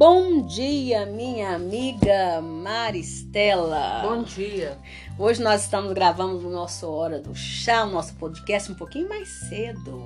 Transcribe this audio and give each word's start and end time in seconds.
Bom 0.00 0.46
dia, 0.46 1.04
minha 1.04 1.54
amiga 1.54 2.40
Maristela. 2.40 4.00
Bom 4.02 4.22
dia. 4.22 4.78
Hoje 5.18 5.42
nós 5.42 5.64
estamos 5.64 5.92
gravando 5.92 6.48
o 6.48 6.50
nosso 6.50 6.90
Hora 6.90 7.20
do 7.20 7.34
Chá, 7.34 7.84
o 7.84 7.90
nosso 7.90 8.14
podcast 8.14 8.72
um 8.72 8.74
pouquinho 8.74 9.10
mais 9.10 9.28
cedo. 9.28 10.02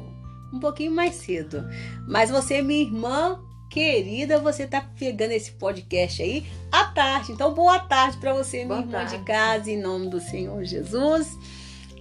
Um 0.53 0.59
pouquinho 0.59 0.91
mais 0.91 1.15
cedo. 1.15 1.65
Mas 2.09 2.29
você, 2.29 2.61
minha 2.61 2.83
irmã 2.83 3.41
querida, 3.71 4.41
você 4.41 4.67
tá 4.67 4.85
pegando 4.99 5.31
esse 5.31 5.53
podcast 5.53 6.21
aí 6.21 6.45
à 6.73 6.87
tarde. 6.87 7.31
Então, 7.31 7.55
boa 7.55 7.79
tarde 7.79 8.17
para 8.17 8.35
você, 8.35 8.65
minha 8.65 8.67
Boa 8.67 8.81
irmã 8.81 8.93
tarde. 8.99 9.17
de 9.17 9.25
casa, 9.25 9.71
em 9.71 9.81
nome 9.81 10.09
do 10.09 10.19
Senhor 10.19 10.65
Jesus. 10.65 11.39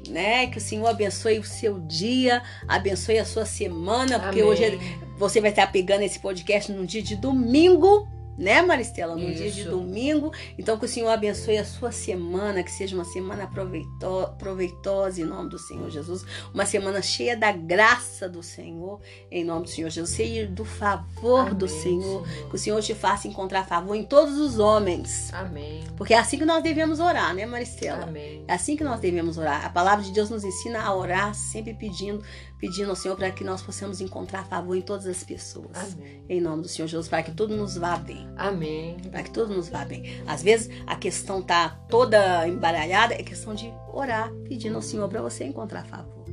Né? 0.09 0.47
Que 0.47 0.57
o 0.57 0.61
Senhor 0.61 0.87
abençoe 0.87 1.37
o 1.37 1.43
seu 1.43 1.79
dia, 1.81 2.41
abençoe 2.67 3.19
a 3.19 3.25
sua 3.25 3.45
semana, 3.45 4.19
porque 4.19 4.41
Amém. 4.41 4.51
hoje 4.51 4.63
é 4.63 5.02
você 5.17 5.39
vai 5.41 5.49
estar 5.51 5.71
pegando 5.71 6.01
esse 6.01 6.19
podcast 6.19 6.71
num 6.71 6.85
dia 6.85 7.01
de 7.01 7.15
domingo, 7.15 8.07
né, 8.35 8.63
Maristela? 8.63 9.15
Num 9.15 9.31
dia 9.31 9.51
de 9.51 9.61
Isso. 9.61 9.69
domingo. 9.69 10.31
Então, 10.57 10.75
que 10.75 10.85
o 10.85 10.89
Senhor 10.89 11.09
abençoe 11.09 11.55
a 11.59 11.63
sua 11.63 11.91
semana, 11.91 12.63
que 12.63 12.71
seja 12.71 12.95
uma 12.95 13.05
semana 13.05 13.45
proveito- 13.45 14.33
proveitosa 14.39 15.21
em 15.21 15.23
nome 15.23 15.49
do 15.49 15.59
Senhor 15.59 15.87
Jesus. 15.91 16.25
Uma 16.51 16.65
semana 16.65 16.99
cheia 16.99 17.37
da 17.37 17.51
graça 17.51 18.27
do 18.27 18.41
Senhor, 18.41 18.99
em 19.29 19.43
nome 19.43 19.65
do 19.65 19.69
Senhor 19.69 19.91
Jesus. 19.91 20.15
Cheia 20.15 20.47
do 20.47 20.65
favor 20.65 21.53
do 21.53 21.65
Amém, 21.65 21.79
Senhor. 21.79 22.27
Que 22.49 22.55
o 22.55 22.57
Senhor 22.57 22.81
te 22.81 22.95
faça 22.95 23.27
encontrar 23.27 23.67
favor 23.67 23.93
em 23.95 24.03
todos 24.03 24.35
os 24.39 24.57
homens. 24.57 25.31
Amém. 25.31 25.83
Porque 25.95 26.15
é 26.15 26.17
assim 26.17 26.39
que 26.39 26.45
nós 26.45 26.63
devemos 26.63 26.99
orar, 26.99 27.35
né, 27.35 27.45
Maristela? 27.45 28.05
Amém. 28.05 28.43
É 28.47 28.53
assim 28.53 28.75
que 28.75 28.83
nós 28.83 28.99
devemos 28.99 29.37
orar. 29.37 29.63
A 29.63 29.69
palavra 29.69 30.03
de 30.03 30.11
Deus 30.11 30.31
nos 30.31 30.43
ensina 30.43 30.81
a 30.81 30.91
orar 30.95 31.35
sempre 31.35 31.75
pedindo, 31.75 32.23
pedindo 32.63 32.91
ao 32.91 32.95
Senhor 32.95 33.17
para 33.17 33.29
que 33.29 33.43
nós 33.43 33.61
possamos 33.61 33.99
encontrar 33.99 34.45
favor 34.45 34.73
em 34.73 34.81
todas 34.81 35.05
as 35.05 35.21
pessoas. 35.21 35.75
Amém. 35.75 36.23
Em 36.29 36.39
nome 36.39 36.61
do 36.61 36.69
Senhor 36.69 36.87
Jesus, 36.87 37.09
para 37.09 37.21
que 37.21 37.31
tudo 37.33 37.57
nos 37.57 37.75
vá 37.75 37.97
bem. 37.97 38.25
Amém. 38.37 38.95
Para 39.11 39.21
que 39.21 39.31
tudo 39.31 39.53
nos 39.53 39.67
vá 39.67 39.83
bem. 39.83 40.23
Às 40.25 40.41
vezes 40.41 40.69
a 40.87 40.95
questão 40.95 41.41
tá 41.41 41.77
toda 41.89 42.47
embaralhada, 42.47 43.15
é 43.15 43.17
questão 43.21 43.53
de 43.53 43.69
orar, 43.91 44.31
pedindo 44.47 44.77
ao 44.77 44.81
Senhor 44.81 45.09
para 45.09 45.21
você 45.21 45.43
encontrar 45.43 45.85
favor, 45.85 46.23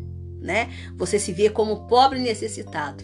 né? 0.41 0.71
Você 0.97 1.19
se 1.19 1.33
vê 1.33 1.51
como 1.51 1.89
pobre 1.89 2.21
e 2.21 2.23
necessitado. 2.23 3.03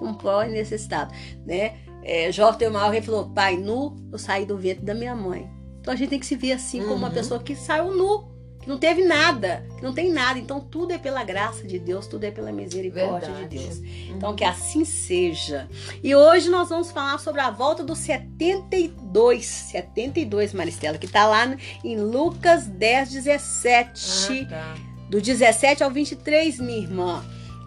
Como 0.00 0.18
pobre 0.18 0.48
e 0.48 0.52
necessitado, 0.52 1.14
né? 1.46 1.76
É, 2.02 2.32
Jó 2.32 2.52
teve 2.54 2.72
uma 2.72 2.84
hora 2.84 3.00
falou: 3.02 3.30
Pai, 3.30 3.56
nu, 3.56 3.94
eu 4.10 4.18
saí 4.18 4.44
do 4.44 4.58
ventre 4.58 4.84
da 4.84 4.94
minha 4.94 5.14
mãe. 5.14 5.48
Então 5.80 5.94
a 5.94 5.96
gente 5.96 6.10
tem 6.10 6.18
que 6.18 6.26
se 6.26 6.34
ver 6.34 6.50
assim 6.50 6.80
como 6.82 6.94
uma 6.94 7.06
Uhum. 7.06 7.14
pessoa 7.14 7.40
que 7.40 7.54
saiu 7.54 7.94
nu, 7.96 8.31
que 8.62 8.68
não 8.68 8.78
teve 8.78 9.04
nada, 9.04 9.66
que 9.76 9.82
não 9.82 9.92
tem 9.92 10.10
nada. 10.10 10.38
Então 10.38 10.60
tudo 10.60 10.92
é 10.92 10.98
pela 10.98 11.24
graça 11.24 11.66
de 11.66 11.78
Deus, 11.80 12.06
tudo 12.06 12.24
é 12.24 12.30
pela 12.30 12.52
misericórdia 12.52 13.28
Verdade. 13.28 13.48
de 13.48 13.58
Deus. 13.58 13.78
Uhum. 13.78 14.16
Então 14.16 14.36
que 14.36 14.44
assim 14.44 14.84
seja. 14.84 15.68
E 16.02 16.14
hoje 16.14 16.48
nós 16.48 16.68
vamos 16.68 16.92
falar 16.92 17.18
sobre 17.18 17.40
a 17.40 17.50
volta 17.50 17.82
do 17.82 17.96
72, 17.96 19.44
72, 19.44 20.52
Maristela, 20.54 20.96
que 20.96 21.08
tá 21.08 21.26
lá 21.26 21.56
em 21.82 21.96
Lucas 21.98 22.66
10, 22.66 23.10
17 23.10 24.46
Ah, 24.46 24.48
tá. 24.48 24.74
do 25.10 25.20
17 25.20 25.82
ao 25.82 25.90
23, 25.90 26.60
minha 26.60 26.78
irmã. 26.78 27.24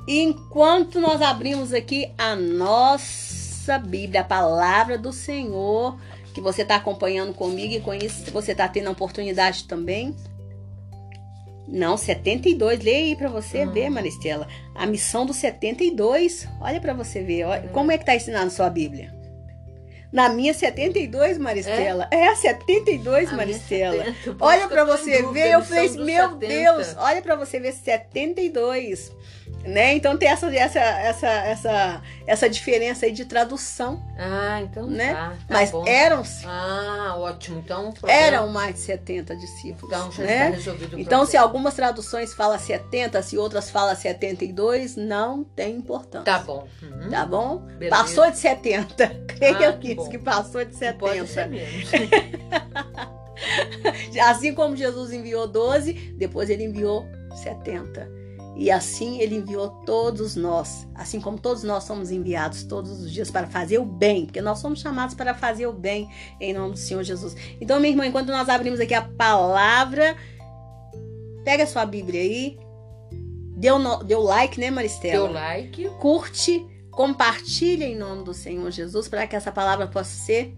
Enquanto 0.08 1.02
nós 1.02 1.22
abrimos 1.22 1.74
aqui 1.74 2.12
a 2.18 2.36
nossa 2.36 3.78
Bíblia, 3.80 4.22
a 4.22 4.24
palavra 4.24 4.98
do 4.98 5.12
Senhor, 5.12 5.98
que 6.34 6.40
você 6.40 6.62
está 6.62 6.76
acompanhando 6.76 7.34
comigo 7.34 7.74
e 7.74 7.82
com 7.82 7.94
isso 7.94 8.30
você 8.32 8.52
está 8.52 8.68
tendo 8.68 8.88
a 8.88 8.92
oportunidade 8.92 9.64
também. 9.66 10.16
Não, 11.68 11.98
72, 11.98 12.80
leia 12.84 13.06
aí 13.06 13.16
para 13.16 13.28
você 13.28 13.66
Hum. 13.66 13.72
ver, 13.72 13.90
Maristela. 13.90 14.48
A 14.76 14.86
missão 14.86 15.26
do 15.26 15.34
72, 15.34 16.48
olha 16.62 16.80
para 16.80 16.94
você 16.94 17.24
ver. 17.24 17.44
Olha, 17.46 17.64
Hum. 17.64 17.70
como 17.74 17.92
é 17.92 17.98
que 17.98 18.06
tá 18.06 18.16
ensinando 18.16 18.52
sua 18.52 18.70
Bíblia? 18.70 19.14
Na 20.14 20.30
minha 20.30 20.54
72, 20.54 21.38
Maristela. 21.38 22.08
É, 22.12 22.28
a 22.28 22.36
72, 22.36 23.34
A 23.34 23.36
Maristela. 23.36 24.06
70, 24.06 24.34
por 24.36 24.46
Olha 24.48 24.68
pra 24.68 24.84
em 24.84 24.86
você 24.86 25.24
ver, 25.34 25.52
eu 25.54 25.62
falei, 25.64 25.88
dos 25.88 25.98
meu 25.98 26.30
70. 26.30 26.38
Deus, 26.48 26.96
olha 26.98 27.22
pra 27.22 27.36
você 27.36 27.60
ver 27.60 27.74
72, 27.74 29.12
né? 29.66 29.94
Então 29.96 30.18
tem 30.18 30.30
essa 30.30 30.48
essa 30.56 30.80
essa 30.80 31.28
essa 31.28 32.02
essa 32.28 32.50
diferença 32.50 33.06
aí 33.06 33.12
de 33.12 33.26
tradução, 33.26 34.02
Ah, 34.18 34.62
então 34.62 34.88
né? 34.88 35.14
tá. 35.14 35.30
tá 35.30 35.38
mas 35.50 35.72
eram 35.88 36.24
Ah, 36.46 37.16
ótimo. 37.18 37.60
Então, 37.60 37.94
eram 38.08 38.48
mais 38.50 38.76
de 38.76 38.82
70 38.82 39.36
discípulos, 39.36 39.84
Então 39.96 40.12
já 40.12 40.24
está 40.24 40.24
né? 40.24 40.50
resolvido 40.52 40.96
o 40.96 41.00
Então 41.00 41.26
se 41.26 41.36
algumas 41.38 41.74
traduções 41.74 42.34
falam 42.34 42.58
70, 42.60 43.22
se 43.24 43.38
outras 43.38 43.70
falam 43.70 43.96
72, 43.96 44.96
não 44.96 45.44
tem 45.44 45.76
importância. 45.78 46.26
Tá 46.26 46.40
bom. 46.40 46.68
Uhum. 46.82 47.10
Tá 47.10 47.26
bom? 47.26 47.58
Beleza. 47.58 47.96
Passou 47.96 48.30
de 48.32 48.38
70. 48.38 49.08
Creia 49.28 49.70
Ah, 49.70 49.74
que 49.74 49.96
que 49.96 50.10
que 50.10 50.18
passou 50.20 50.64
de 50.64 50.74
Não 50.80 50.94
Pode 50.94 51.28
70. 51.28 51.28
ser 51.28 51.48
menos. 51.48 51.90
Assim 54.30 54.54
como 54.54 54.76
Jesus 54.76 55.12
enviou 55.12 55.48
12, 55.48 55.94
depois 56.18 56.50
ele 56.50 56.64
enviou 56.64 57.06
70. 57.44 58.10
E 58.58 58.72
assim 58.72 59.20
ele 59.20 59.36
enviou 59.36 59.70
todos 59.86 60.36
nós, 60.36 60.88
assim 60.96 61.20
como 61.20 61.38
todos 61.38 61.62
nós 61.64 61.84
somos 61.84 62.10
enviados 62.10 62.64
todos 62.64 63.02
os 63.02 63.12
dias 63.12 63.30
para 63.30 63.48
fazer 63.48 63.80
o 63.80 63.86
bem, 63.86 64.26
porque 64.26 64.42
nós 64.42 64.60
somos 64.60 64.80
chamados 64.80 65.14
para 65.14 65.34
fazer 65.34 65.68
o 65.68 65.74
bem 65.74 66.10
em 66.40 66.54
nome 66.54 66.72
do 66.72 66.78
Senhor 66.80 67.04
Jesus. 67.04 67.36
Então, 67.60 67.80
minha 67.80 67.92
irmã, 67.92 68.06
enquanto 68.06 68.30
nós 68.30 68.48
abrimos 68.48 68.80
aqui 68.80 68.94
a 68.94 69.02
palavra, 69.02 70.16
pega 71.44 71.64
a 71.64 71.68
sua 71.68 71.86
Bíblia 71.86 72.22
aí, 72.22 72.58
dê 73.58 73.72
o 73.72 73.78
no- 73.80 74.00
o 74.00 74.24
like, 74.24 74.60
né, 74.60 74.72
Maristela? 74.72 75.26
Deu 75.26 75.34
like. 75.34 75.90
curte, 76.00 76.66
compartilha 76.92 77.84
em 77.86 77.96
nome 77.98 78.24
do 78.24 78.34
Senhor 78.34 78.72
Jesus 78.72 79.08
para 79.10 79.28
que 79.28 79.36
essa 79.36 79.52
palavra 79.52 79.86
possa 79.88 80.12
ser. 80.12 80.56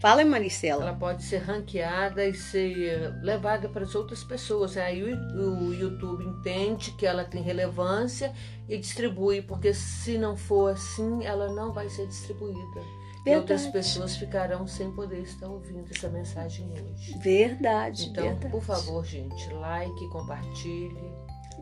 Fala, 0.00 0.24
Maricela. 0.24 0.82
Ela 0.84 0.94
pode 0.94 1.24
ser 1.24 1.38
ranqueada 1.38 2.24
e 2.24 2.32
ser 2.32 3.12
levada 3.20 3.68
para 3.68 3.82
as 3.82 3.94
outras 3.96 4.22
pessoas. 4.22 4.76
Aí 4.76 5.02
o, 5.02 5.72
YouTube 5.74 6.24
entende 6.24 6.92
que 6.92 7.04
ela 7.04 7.24
tem 7.24 7.42
relevância 7.42 8.32
e 8.68 8.78
distribui, 8.78 9.42
porque 9.42 9.74
se 9.74 10.16
não 10.16 10.36
for 10.36 10.72
assim, 10.72 11.24
ela 11.24 11.52
não 11.52 11.72
vai 11.72 11.88
ser 11.88 12.06
distribuída. 12.06 12.80
E 13.26 13.34
outras 13.36 13.62
Verdade. 13.64 13.72
pessoas 13.72 14.16
ficarão 14.16 14.66
sem 14.66 14.90
poder 14.92 15.20
estar 15.20 15.48
ouvindo 15.48 15.84
essa 15.90 16.08
mensagem 16.08 16.66
hoje. 16.72 17.18
Verdade, 17.18 18.06
Então, 18.06 18.22
verdade. 18.24 18.52
por 18.52 18.62
favor, 18.62 19.04
gente, 19.04 19.52
like, 19.54 20.08
compartilhe, 20.10 21.12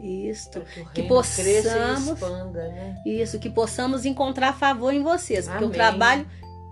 Isso. 0.01 0.51
para 0.51 0.61
que 0.63 0.85
Que 0.93 1.01
e 1.01 1.09
possamos- 1.09 2.07
expanda, 2.09 2.69
né? 2.69 3.03
Isso, 3.07 3.39
que 3.41 3.49
possamos 3.51 4.05
encontrar 4.05 4.53
favor 4.53 4.93
em 4.93 5.03
vocês, 5.03 5.47
porque 5.49 5.65
o 5.65 5.67
Amém. 5.69 5.77
trabalho 5.77 6.27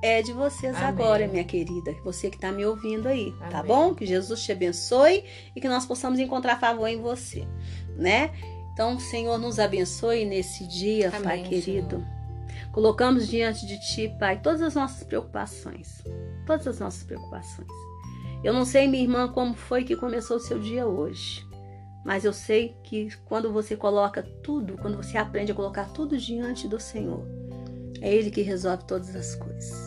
é 0.04 0.20
de 0.20 0.34
vocês 0.34 0.76
Amém. 0.76 0.86
agora, 0.86 1.26
minha 1.26 1.44
querida. 1.44 1.96
Você 2.04 2.28
que 2.28 2.36
está 2.36 2.52
me 2.52 2.62
ouvindo 2.66 3.08
aí, 3.08 3.32
tá 3.50 3.60
Amém. 3.60 3.68
bom? 3.68 3.94
Que 3.94 4.04
Jesus 4.04 4.42
te 4.42 4.52
abençoe 4.52 5.24
e 5.56 5.60
que 5.62 5.66
nós 5.66 5.86
possamos 5.86 6.18
encontrar 6.18 6.60
favor 6.60 6.86
em 6.86 7.00
você, 7.00 7.48
né? 7.96 8.30
Então, 8.74 9.00
Senhor, 9.00 9.38
nos 9.38 9.58
abençoe 9.58 10.26
nesse 10.26 10.66
dia, 10.66 11.08
Amém, 11.08 11.22
Pai 11.22 11.42
querido. 11.42 12.04
Colocamos 12.70 13.26
diante 13.26 13.66
de 13.66 13.80
Ti, 13.80 14.14
Pai, 14.20 14.42
todas 14.42 14.60
as 14.60 14.74
nossas 14.74 15.02
preocupações. 15.04 16.04
Todas 16.46 16.66
as 16.66 16.78
nossas 16.80 17.02
preocupações. 17.04 17.68
Eu 18.42 18.52
não 18.52 18.66
sei, 18.66 18.86
minha 18.86 19.02
irmã, 19.02 19.28
como 19.28 19.54
foi 19.54 19.84
que 19.84 19.96
começou 19.96 20.36
o 20.36 20.40
seu 20.40 20.58
dia 20.58 20.86
hoje. 20.86 21.42
Mas 22.04 22.26
eu 22.26 22.32
sei 22.34 22.76
que 22.82 23.08
quando 23.24 23.50
você 23.50 23.74
coloca 23.74 24.22
tudo, 24.42 24.76
quando 24.76 24.98
você 24.98 25.16
aprende 25.16 25.50
a 25.50 25.54
colocar 25.54 25.86
tudo 25.94 26.18
diante 26.18 26.68
do 26.68 26.78
Senhor, 26.78 27.26
é 28.02 28.14
Ele 28.14 28.30
que 28.30 28.42
resolve 28.42 28.84
todas 28.84 29.16
as 29.16 29.34
coisas. 29.34 29.83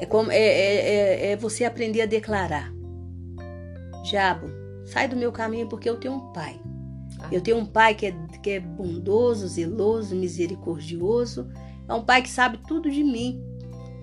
É 0.00 0.06
como 0.06 0.32
é, 0.32 0.38
é, 0.38 0.94
é- 1.28 1.32
é 1.32 1.36
você 1.36 1.62
aprender 1.62 2.00
a 2.00 2.06
declarar: 2.06 2.72
Diabo, 4.02 4.46
sai 4.86 5.06
do 5.06 5.14
meu 5.14 5.30
caminho 5.30 5.68
porque 5.68 5.90
eu 5.90 5.98
tenho 5.98 6.14
um 6.14 6.32
pai. 6.32 6.58
Eu 7.30 7.42
tenho 7.42 7.58
um 7.58 7.66
pai 7.66 7.94
que 7.94 8.06
é, 8.06 8.14
que 8.42 8.50
é 8.52 8.60
bondoso, 8.60 9.46
zeloso, 9.46 10.16
misericordioso. 10.16 11.50
É 11.86 11.92
um 11.92 12.02
pai 12.02 12.22
que 12.22 12.30
sabe 12.30 12.58
tudo 12.66 12.90
de 12.90 13.04
mim. 13.04 13.44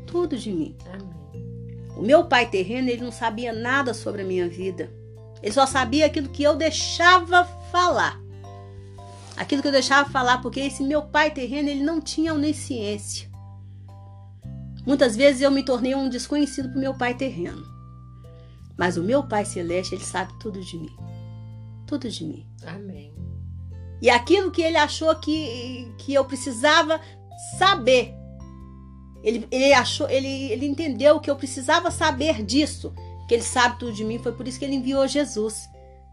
Tudo 0.06 0.38
de 0.38 0.52
mim. 0.52 0.78
Amém. 0.94 1.98
O 1.98 2.04
meu 2.04 2.26
pai 2.26 2.48
terreno, 2.48 2.90
ele 2.90 3.02
não 3.02 3.12
sabia 3.12 3.52
nada 3.52 3.92
sobre 3.92 4.22
a 4.22 4.26
minha 4.26 4.48
vida. 4.48 4.94
Ele 5.42 5.52
só 5.52 5.66
sabia 5.66 6.06
aquilo 6.06 6.30
que 6.30 6.44
eu 6.44 6.56
deixava 6.56 7.44
falar. 7.72 8.22
Aquilo 9.36 9.64
que 9.64 9.68
eu 9.68 9.72
deixava 9.72 10.08
falar, 10.12 10.44
porque 10.44 10.60
esse 10.60 10.84
meu 10.84 11.02
pai 11.02 11.32
terreno, 11.32 11.70
ele 11.70 11.82
não 11.84 12.00
tinha 12.00 12.36
onisciência. 12.36 13.27
Muitas 14.88 15.18
vezes 15.18 15.42
eu 15.42 15.52
me 15.52 15.64
tornei 15.64 15.94
um 15.94 16.08
desconhecido 16.08 16.70
para 16.70 16.78
o 16.78 16.80
meu 16.80 16.94
pai 16.94 17.14
terreno. 17.14 17.62
Mas 18.78 18.96
o 18.96 19.04
meu 19.04 19.22
pai 19.22 19.44
celeste, 19.44 19.94
ele 19.94 20.04
sabe 20.06 20.32
tudo 20.40 20.62
de 20.62 20.78
mim. 20.78 20.96
Tudo 21.86 22.10
de 22.10 22.24
mim. 22.24 22.48
Amém. 22.66 23.14
E 24.02 24.10
aquilo 24.10 24.50
que 24.50 24.62
ele 24.62 24.78
achou 24.78 25.14
que, 25.16 25.92
que 25.98 26.14
eu 26.14 26.24
precisava 26.24 27.02
saber, 27.58 28.14
ele, 29.22 29.46
ele 29.52 29.74
achou, 29.74 30.10
ele, 30.10 30.52
ele 30.54 30.66
entendeu 30.66 31.20
que 31.20 31.30
eu 31.30 31.36
precisava 31.36 31.92
saber 31.92 32.42
disso, 32.42 32.94
que 33.28 33.34
ele 33.34 33.44
sabe 33.44 33.80
tudo 33.80 33.92
de 33.92 34.06
mim, 34.06 34.20
foi 34.20 34.32
por 34.32 34.48
isso 34.48 34.58
que 34.58 34.64
ele 34.64 34.76
enviou 34.76 35.06
Jesus, 35.06 35.68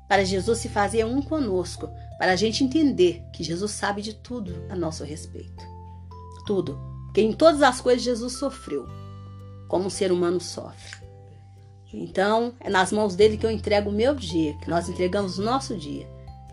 para 0.09 0.25
Jesus 0.25 0.59
se 0.59 0.69
fazer 0.69 1.07
um 1.07 1.23
conosco, 1.23 1.89
para 2.19 2.33
a 2.33 2.37
gente 2.37 2.65
entender 2.65 3.23
que 3.33 3.45
Jesus 3.45 3.71
sabe 3.71 4.03
de 4.03 4.15
tudo 4.15 4.67
a 4.69 4.75
nosso 4.75 5.05
respeito. 5.05 5.65
Tudo. 6.45 6.94
Porque 7.15 7.23
em 7.23 7.33
todas 7.33 7.63
as 7.63 7.81
coisas 7.81 8.03
Jesus 8.03 8.33
sofreu. 8.33 8.89
como 9.69 9.87
um 9.87 9.91
ser 9.91 10.11
humano 10.11 10.41
sofre. 10.41 11.05
Então, 11.93 12.55
é 12.61 12.69
nas 12.69 12.91
mãos 12.91 13.15
dele 13.15 13.37
que 13.37 13.47
eu 13.47 13.51
entrego 13.51 13.89
o 13.89 13.93
meu 13.93 14.17
dia, 14.17 14.53
que 14.59 14.69
nós 14.69 14.89
entregamos 14.89 15.39
o 15.39 15.43
nosso 15.43 15.77
dia. 15.77 16.09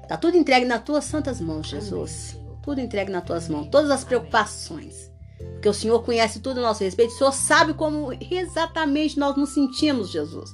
Tá 0.08 0.18
tudo 0.18 0.38
entregue 0.38 0.66
nas 0.68 0.84
tuas 0.84 1.04
santas 1.04 1.42
mãos, 1.42 1.68
Jesus. 1.68 2.40
Tudo 2.64 2.80
entregue 2.80 3.12
nas 3.12 3.24
tuas 3.24 3.50
mãos, 3.50 3.70
todas 3.72 3.90
as 3.90 4.04
preocupações. 4.04 5.12
Porque 5.54 5.68
o 5.68 5.74
Senhor 5.74 6.04
conhece 6.04 6.40
tudo 6.40 6.60
a 6.60 6.64
nosso 6.64 6.84
respeito, 6.84 7.14
o 7.14 7.18
Senhor 7.18 7.34
sabe 7.34 7.74
como 7.74 8.10
exatamente 8.30 9.20
nós 9.20 9.36
nos 9.36 9.50
sentimos, 9.50 10.12
Jesus. 10.12 10.54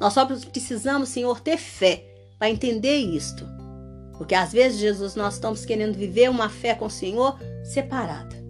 Nós 0.00 0.14
só 0.14 0.24
precisamos, 0.24 1.10
Senhor, 1.10 1.40
ter 1.40 1.58
fé 1.58 2.04
para 2.38 2.50
entender 2.50 2.96
isto. 2.96 3.46
Porque 4.16 4.34
às 4.34 4.50
vezes, 4.50 4.80
Jesus, 4.80 5.14
nós 5.14 5.34
estamos 5.34 5.66
querendo 5.66 5.94
viver 5.96 6.30
uma 6.30 6.48
fé 6.48 6.74
com 6.74 6.86
o 6.86 6.90
Senhor 6.90 7.38
separada. 7.62 8.41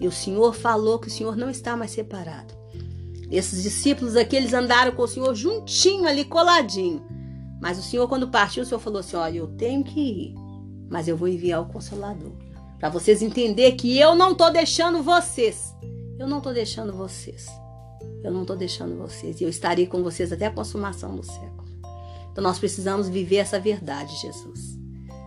E 0.00 0.06
o 0.06 0.12
Senhor 0.12 0.54
falou 0.54 0.98
que 0.98 1.08
o 1.08 1.10
Senhor 1.10 1.36
não 1.36 1.50
está 1.50 1.76
mais 1.76 1.90
separado. 1.90 2.54
Esses 3.30 3.62
discípulos 3.62 4.16
aqui, 4.16 4.36
eles 4.36 4.54
andaram 4.54 4.92
com 4.92 5.02
o 5.02 5.08
Senhor 5.08 5.34
juntinho 5.34 6.06
ali, 6.06 6.24
coladinho. 6.24 7.02
Mas 7.60 7.78
o 7.78 7.82
Senhor, 7.82 8.08
quando 8.08 8.28
partiu, 8.28 8.62
o 8.62 8.66
Senhor 8.66 8.80
falou 8.80 9.00
assim: 9.00 9.16
Olha, 9.16 9.38
eu 9.38 9.48
tenho 9.48 9.84
que 9.84 10.00
ir, 10.00 10.34
mas 10.88 11.08
eu 11.08 11.16
vou 11.16 11.28
enviar 11.28 11.60
o 11.60 11.66
Consolador. 11.66 12.32
Para 12.78 12.88
vocês 12.88 13.20
entenderem 13.20 13.76
que 13.76 13.98
eu 13.98 14.14
não 14.14 14.32
estou 14.32 14.50
deixando 14.50 15.02
vocês. 15.02 15.74
Eu 16.18 16.26
não 16.26 16.38
estou 16.38 16.52
deixando 16.52 16.92
vocês. 16.92 17.48
Eu 18.22 18.32
não 18.32 18.42
estou 18.42 18.56
deixando 18.56 18.96
vocês. 18.96 19.40
E 19.40 19.44
eu 19.44 19.48
estarei 19.48 19.86
com 19.86 20.02
vocês 20.02 20.32
até 20.32 20.46
a 20.46 20.52
consumação 20.52 21.16
do 21.16 21.24
século. 21.24 21.68
Então 22.30 22.42
nós 22.42 22.58
precisamos 22.58 23.08
viver 23.08 23.36
essa 23.36 23.58
verdade, 23.58 24.14
Jesus. 24.20 24.78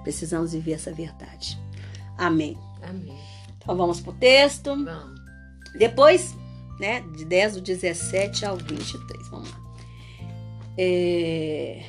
Precisamos 0.04 0.54
viver 0.54 0.74
essa 0.74 0.92
verdade. 0.94 1.60
Amém. 2.18 2.58
Amém. 2.82 3.31
Então 3.62 3.76
vamos 3.78 4.02
para 4.02 4.12
o 4.12 4.16
texto. 4.16 4.70
Vamos. 4.70 5.22
Depois, 5.78 6.36
né, 6.80 7.02
de 7.16 7.26
10 7.26 7.56
do 7.56 7.62
17 7.62 8.46
ao 8.46 8.58
23. 8.58 9.30
Vamos 9.30 9.52
lá. 9.52 9.62
É... 10.78 11.84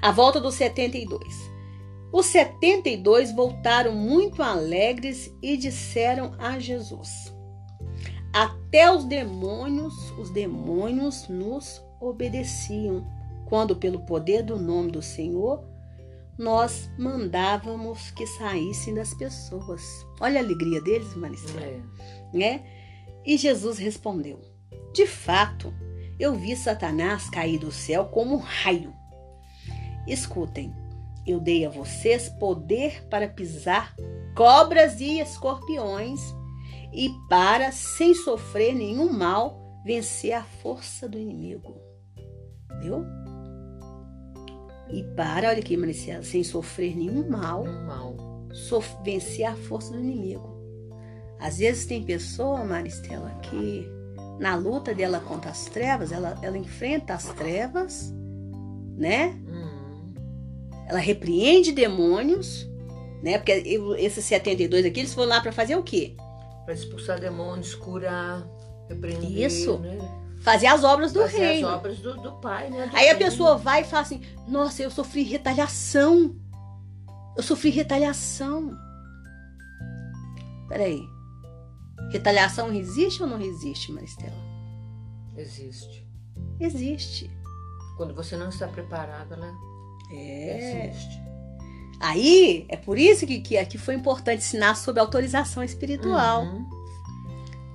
A 0.00 0.10
volta 0.10 0.40
dos 0.40 0.54
72. 0.54 1.52
Os 2.12 2.26
72 2.26 3.32
voltaram 3.34 3.94
muito 3.94 4.42
alegres 4.42 5.32
e 5.40 5.56
disseram 5.56 6.34
a 6.38 6.58
Jesus: 6.58 7.32
Até 8.32 8.92
os 8.92 9.04
demônios, 9.04 10.10
os 10.18 10.30
demônios 10.30 11.28
nos 11.28 11.82
obedeciam, 12.00 13.06
quando 13.46 13.76
pelo 13.76 14.00
poder 14.00 14.42
do 14.42 14.58
nome 14.58 14.90
do 14.90 15.00
Senhor 15.00 15.71
nós 16.38 16.90
mandávamos 16.98 18.10
que 18.10 18.26
saíssem 18.26 18.94
das 18.94 19.14
pessoas. 19.14 20.06
Olha 20.20 20.40
a 20.40 20.42
alegria 20.44 20.80
deles, 20.80 21.14
Maricela. 21.14 21.60
É. 21.60 21.80
Né? 22.32 22.64
E 23.24 23.36
Jesus 23.36 23.78
respondeu: 23.78 24.40
De 24.92 25.06
fato, 25.06 25.72
eu 26.18 26.34
vi 26.34 26.56
Satanás 26.56 27.28
cair 27.28 27.58
do 27.58 27.70
céu 27.70 28.06
como 28.06 28.34
um 28.34 28.38
raio. 28.38 28.94
Escutem, 30.06 30.74
eu 31.26 31.38
dei 31.38 31.64
a 31.64 31.70
vocês 31.70 32.28
poder 32.28 33.06
para 33.08 33.28
pisar 33.28 33.94
cobras 34.34 35.00
e 35.00 35.20
escorpiões 35.20 36.20
e 36.92 37.10
para, 37.28 37.70
sem 37.72 38.14
sofrer 38.14 38.74
nenhum 38.74 39.12
mal, 39.12 39.80
vencer 39.84 40.32
a 40.32 40.42
força 40.42 41.08
do 41.08 41.18
inimigo. 41.18 41.80
Viu? 42.80 43.04
E 44.92 45.02
para, 45.16 45.48
olha 45.48 45.58
aqui, 45.58 45.76
Maricela, 45.76 46.22
sem 46.22 46.44
sofrer 46.44 46.94
nenhum 46.96 47.28
mal, 47.28 47.64
Um 47.64 47.86
mal. 47.86 48.14
sof- 48.52 48.96
vencer 49.04 49.46
a 49.46 49.56
força 49.56 49.92
do 49.92 49.98
inimigo. 49.98 50.52
Às 51.40 51.58
vezes 51.58 51.86
tem 51.86 52.02
pessoa, 52.02 52.64
Maristela, 52.64 53.30
que 53.42 53.88
na 54.38 54.54
luta 54.54 54.94
dela 54.94 55.18
contra 55.20 55.50
as 55.50 55.64
trevas, 55.66 56.12
ela, 56.12 56.38
ela 56.42 56.58
enfrenta 56.58 57.14
as 57.14 57.24
trevas, 57.34 58.12
né? 58.96 59.34
Hum. 59.48 60.12
Ela 60.88 60.98
repreende 60.98 61.72
demônios, 61.72 62.68
né? 63.22 63.38
Porque 63.38 63.52
esses 63.98 64.24
72 64.26 64.84
aqui, 64.84 65.00
eles 65.00 65.14
foram 65.14 65.28
lá 65.30 65.40
para 65.40 65.52
fazer 65.52 65.74
o 65.76 65.82
quê? 65.82 66.14
Para 66.64 66.74
expulsar 66.74 67.18
demônios, 67.18 67.74
curar, 67.74 68.46
repreender. 68.88 69.30
Isso. 69.46 69.78
Né? 69.78 69.98
Fazer 70.42 70.66
as 70.66 70.82
obras 70.82 71.12
do 71.12 71.20
Fazer 71.20 71.38
reino. 71.38 71.68
as 71.68 71.74
obras 71.74 71.98
do, 71.98 72.14
do 72.20 72.32
Pai, 72.32 72.68
né? 72.68 72.86
Do 72.88 72.96
Aí 72.96 73.08
a 73.08 73.14
reino. 73.14 73.18
pessoa 73.18 73.56
vai 73.56 73.82
e 73.82 73.84
fala 73.84 74.02
assim: 74.02 74.22
Nossa, 74.48 74.82
eu 74.82 74.90
sofri 74.90 75.22
retaliação. 75.22 76.34
Eu 77.36 77.42
sofri 77.42 77.70
retaliação. 77.70 78.76
Peraí. 80.68 81.00
Retaliação 82.10 82.72
existe 82.72 83.22
ou 83.22 83.28
não 83.28 83.40
existe, 83.40 83.92
Maristela? 83.92 84.36
Existe. 85.36 86.06
Existe. 86.60 87.30
Quando 87.96 88.14
você 88.14 88.36
não 88.36 88.48
está 88.48 88.66
preparado, 88.68 89.32
ela 89.34 89.50
É. 90.12 90.88
existe. 90.88 91.22
Aí, 92.00 92.66
é 92.68 92.76
por 92.76 92.98
isso 92.98 93.26
que, 93.26 93.40
que 93.40 93.56
aqui 93.56 93.78
foi 93.78 93.94
importante 93.94 94.38
ensinar 94.38 94.74
sobre 94.74 95.00
autorização 95.00 95.62
espiritual. 95.62 96.42
Uhum. 96.42 96.68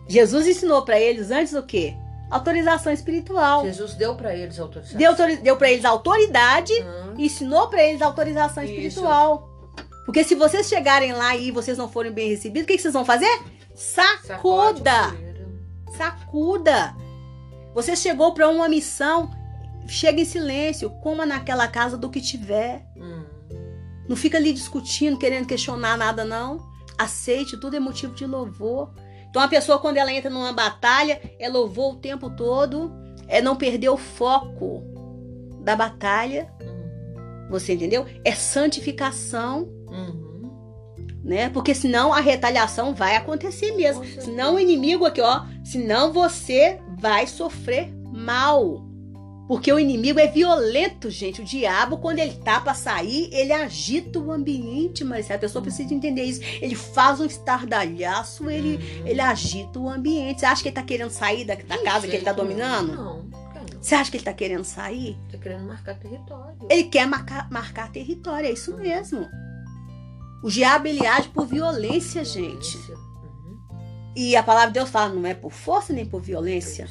Jesus 0.08 0.46
ensinou 0.48 0.84
para 0.84 1.00
eles 1.00 1.32
antes 1.32 1.54
o 1.54 1.64
quê? 1.64 1.96
Autorização 2.30 2.92
espiritual. 2.92 3.64
Jesus 3.64 3.94
deu 3.94 4.16
para 4.16 4.36
eles 4.36 4.60
autorização. 4.60 4.98
Deu, 4.98 5.16
deu 5.42 5.56
para 5.56 5.72
eles 5.72 5.86
autoridade 5.86 6.74
e 7.18 7.26
ensinou 7.26 7.68
para 7.70 7.84
eles 7.84 8.02
autorização 8.02 8.64
Isso. 8.64 8.74
espiritual. 8.74 9.50
Porque 10.06 10.24
se 10.24 10.36
vocês 10.36 10.68
chegarem 10.68 11.14
lá 11.14 11.36
e 11.36 11.52
vocês 11.52 11.78
não 11.78 11.90
forem 11.90 12.12
bem 12.12 12.30
recebidos, 12.30 12.64
o 12.64 12.68
que, 12.68 12.76
que 12.76 12.82
vocês 12.82 12.94
vão 12.94 13.06
fazer? 13.06 13.30
Sacuda! 13.74 15.16
Sacuda! 15.98 16.96
Você 17.74 17.96
chegou 17.96 18.34
para 18.34 18.48
uma 18.50 18.68
missão, 18.68 19.30
chega 19.88 20.22
em 20.22 20.26
silêncio, 20.26 20.90
coma 21.02 21.26
naquela 21.26 21.68
casa 21.68 21.98
do 21.98 22.10
que 22.10 22.20
tiver. 22.20 22.86
Hum. 22.96 23.24
Não 24.08 24.16
fica 24.16 24.38
ali 24.38 24.54
discutindo, 24.54 25.18
querendo 25.18 25.46
questionar 25.46 25.98
nada, 25.98 26.24
não. 26.24 26.66
Aceite, 26.98 27.58
tudo 27.58 27.76
é 27.76 27.80
motivo 27.80 28.16
de 28.16 28.26
louvor. 28.26 28.92
Então 29.38 29.46
a 29.46 29.50
pessoa, 29.50 29.78
quando 29.78 29.98
ela 29.98 30.12
entra 30.12 30.32
numa 30.32 30.52
batalha, 30.52 31.22
é 31.38 31.48
louvor 31.48 31.94
o 31.94 31.98
tempo 31.98 32.28
todo, 32.32 32.92
é 33.28 33.40
não 33.40 33.56
perder 33.56 33.90
o 33.90 33.96
foco 33.96 34.82
da 35.62 35.76
batalha. 35.76 36.52
Hum. 36.60 37.48
Você 37.52 37.74
entendeu? 37.76 38.04
É 38.26 38.32
santificação, 38.32 39.70
Uhum. 39.92 40.50
né? 41.24 41.50
Porque 41.50 41.76
senão 41.76 42.12
a 42.12 42.20
retaliação 42.20 42.96
vai 42.96 43.16
acontecer 43.16 43.74
mesmo. 43.74 44.04
Senão 44.20 44.56
o 44.56 44.60
inimigo 44.60 45.06
aqui, 45.06 45.22
ó, 45.22 45.44
senão 45.64 46.12
você 46.12 46.80
vai 46.98 47.28
sofrer 47.28 47.94
mal. 48.12 48.87
Porque 49.48 49.72
o 49.72 49.80
inimigo 49.80 50.20
é 50.20 50.28
violento, 50.28 51.10
gente. 51.10 51.42
O 51.42 51.46
diabo, 51.46 51.98
quando 52.00 52.20
ele 52.20 52.34
tá 52.34 52.60
pra 52.60 52.74
sair, 52.74 53.30
ele 53.32 53.54
agita 53.54 54.20
o 54.20 54.32
ambiente, 54.32 55.06
mas 55.06 55.32
a 55.32 55.38
pessoa 55.38 55.62
precisa 55.62 55.94
entender 55.94 56.24
isso. 56.24 56.42
Ele 56.62 56.76
faz 56.76 57.22
um 57.22 57.26
estardalhaço, 57.26 58.50
ele, 58.50 58.76
Uhum. 58.76 59.08
ele 59.08 59.22
agita 59.22 59.80
o 59.80 59.90
ambiente. 59.90 60.42
Você 60.42 60.46
acha 60.46 60.62
que 60.62 60.68
ele 60.68 60.76
tá 60.76 60.84
querendo 60.84 61.12
sair 61.12 61.46
da, 61.46 61.56
da 61.56 61.78
casa 61.82 62.08
que 62.08 62.16
ele 62.16 62.26
tá 62.26 62.34
dominando? 62.34 62.94
Não. 62.94 63.28
Você 63.82 63.96
acha 63.96 64.12
que 64.12 64.18
ele 64.18 64.26
tá 64.26 64.34
querendo 64.34 64.66
sair? 64.66 65.18
Tá 65.32 65.38
querendo 65.38 65.64
marcar 65.66 65.96
território. 65.98 66.58
Ele 66.70 66.84
quer 66.84 67.08
marcar, 67.08 67.50
marcar 67.50 67.90
território, 67.90 68.48
é 68.50 68.52
isso 68.52 68.76
mesmo. 68.76 69.26
O 70.44 70.50
diabo, 70.50 70.88
ele 70.88 71.06
age 71.06 71.30
por 71.30 71.48
violência, 71.48 72.26
gente. 72.26 72.78
Uhum. 72.78 73.60
E 74.14 74.36
a 74.36 74.44
palavra 74.44 74.68
de 74.68 74.74
Deus 74.74 74.90
fala, 74.90 75.14
não 75.14 75.26
é 75.26 75.34
por 75.34 75.52
força 75.54 75.94
nem 75.94 76.06
por 76.06 76.22
violência. 76.22 76.88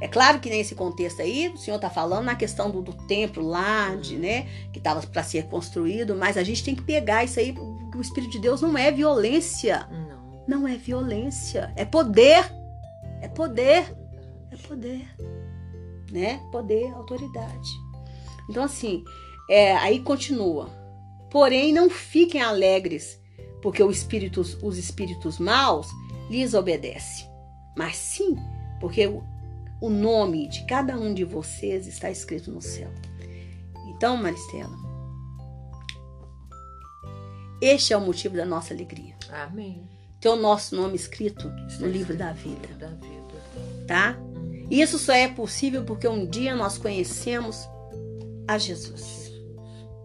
É 0.00 0.08
claro 0.08 0.40
que 0.40 0.50
nesse 0.50 0.74
contexto 0.74 1.22
aí, 1.22 1.48
o 1.48 1.56
Senhor 1.56 1.76
está 1.76 1.88
falando 1.88 2.24
na 2.24 2.34
questão 2.34 2.70
do, 2.70 2.82
do 2.82 2.92
templo 3.06 3.46
lá, 3.46 3.94
de, 3.94 4.16
né, 4.16 4.46
que 4.72 4.78
estava 4.78 5.00
para 5.06 5.22
ser 5.22 5.46
construído, 5.46 6.16
mas 6.16 6.36
a 6.36 6.42
gente 6.42 6.64
tem 6.64 6.74
que 6.74 6.82
pegar 6.82 7.24
isso 7.24 7.38
aí, 7.38 7.52
porque 7.52 7.98
o 7.98 8.00
Espírito 8.00 8.32
de 8.32 8.40
Deus 8.40 8.60
não 8.60 8.76
é 8.76 8.90
violência. 8.90 9.88
Não. 9.90 10.14
Não 10.46 10.68
é 10.68 10.76
violência, 10.76 11.72
é 11.76 11.84
poder. 11.84 12.44
É 13.22 13.28
poder, 13.28 13.96
é 14.50 14.56
poder. 14.68 15.08
Né? 16.12 16.40
Poder, 16.52 16.92
autoridade. 16.92 17.70
Então, 18.50 18.62
assim, 18.62 19.02
é, 19.48 19.74
aí 19.76 20.00
continua. 20.00 20.68
Porém, 21.30 21.72
não 21.72 21.88
fiquem 21.88 22.42
alegres, 22.42 23.18
porque 23.62 23.82
o 23.82 23.90
espírito, 23.90 24.40
os 24.40 24.76
espíritos 24.76 25.38
maus 25.38 25.88
lhes 26.28 26.52
obedecem. 26.52 27.26
Mas 27.76 27.96
sim, 27.96 28.36
porque 28.80 29.10
o, 29.86 29.90
nome 29.90 30.48
de 30.48 30.64
cada 30.66 30.96
um 30.96 31.12
de 31.12 31.24
vocês 31.24 31.86
está 31.86 32.10
escrito 32.10 32.50
no 32.50 32.60
céu. 32.60 32.90
Então, 33.88 34.16
Maristela, 34.16 34.76
este 37.60 37.92
é 37.92 37.96
o 37.96 38.00
motivo 38.00 38.36
da 38.36 38.44
nossa 38.44 38.74
alegria. 38.74 39.14
Amém. 39.30 39.88
Ter 40.20 40.28
o 40.28 40.36
nosso 40.36 40.74
nome 40.74 40.96
escrito 40.96 41.48
no 41.80 41.86
livro 41.86 42.14
escrito 42.14 42.18
da 42.18 42.32
vida, 42.32 42.68
da 42.78 42.88
vida. 42.88 43.86
tá? 43.86 44.16
Uhum. 44.18 44.66
Isso 44.70 44.98
só 44.98 45.12
é 45.12 45.28
possível 45.28 45.84
porque 45.84 46.08
um 46.08 46.26
dia 46.26 46.54
nós 46.54 46.78
conhecemos 46.78 47.68
a 48.48 48.58
Jesus. 48.58 49.00
Jesus. 49.00 49.32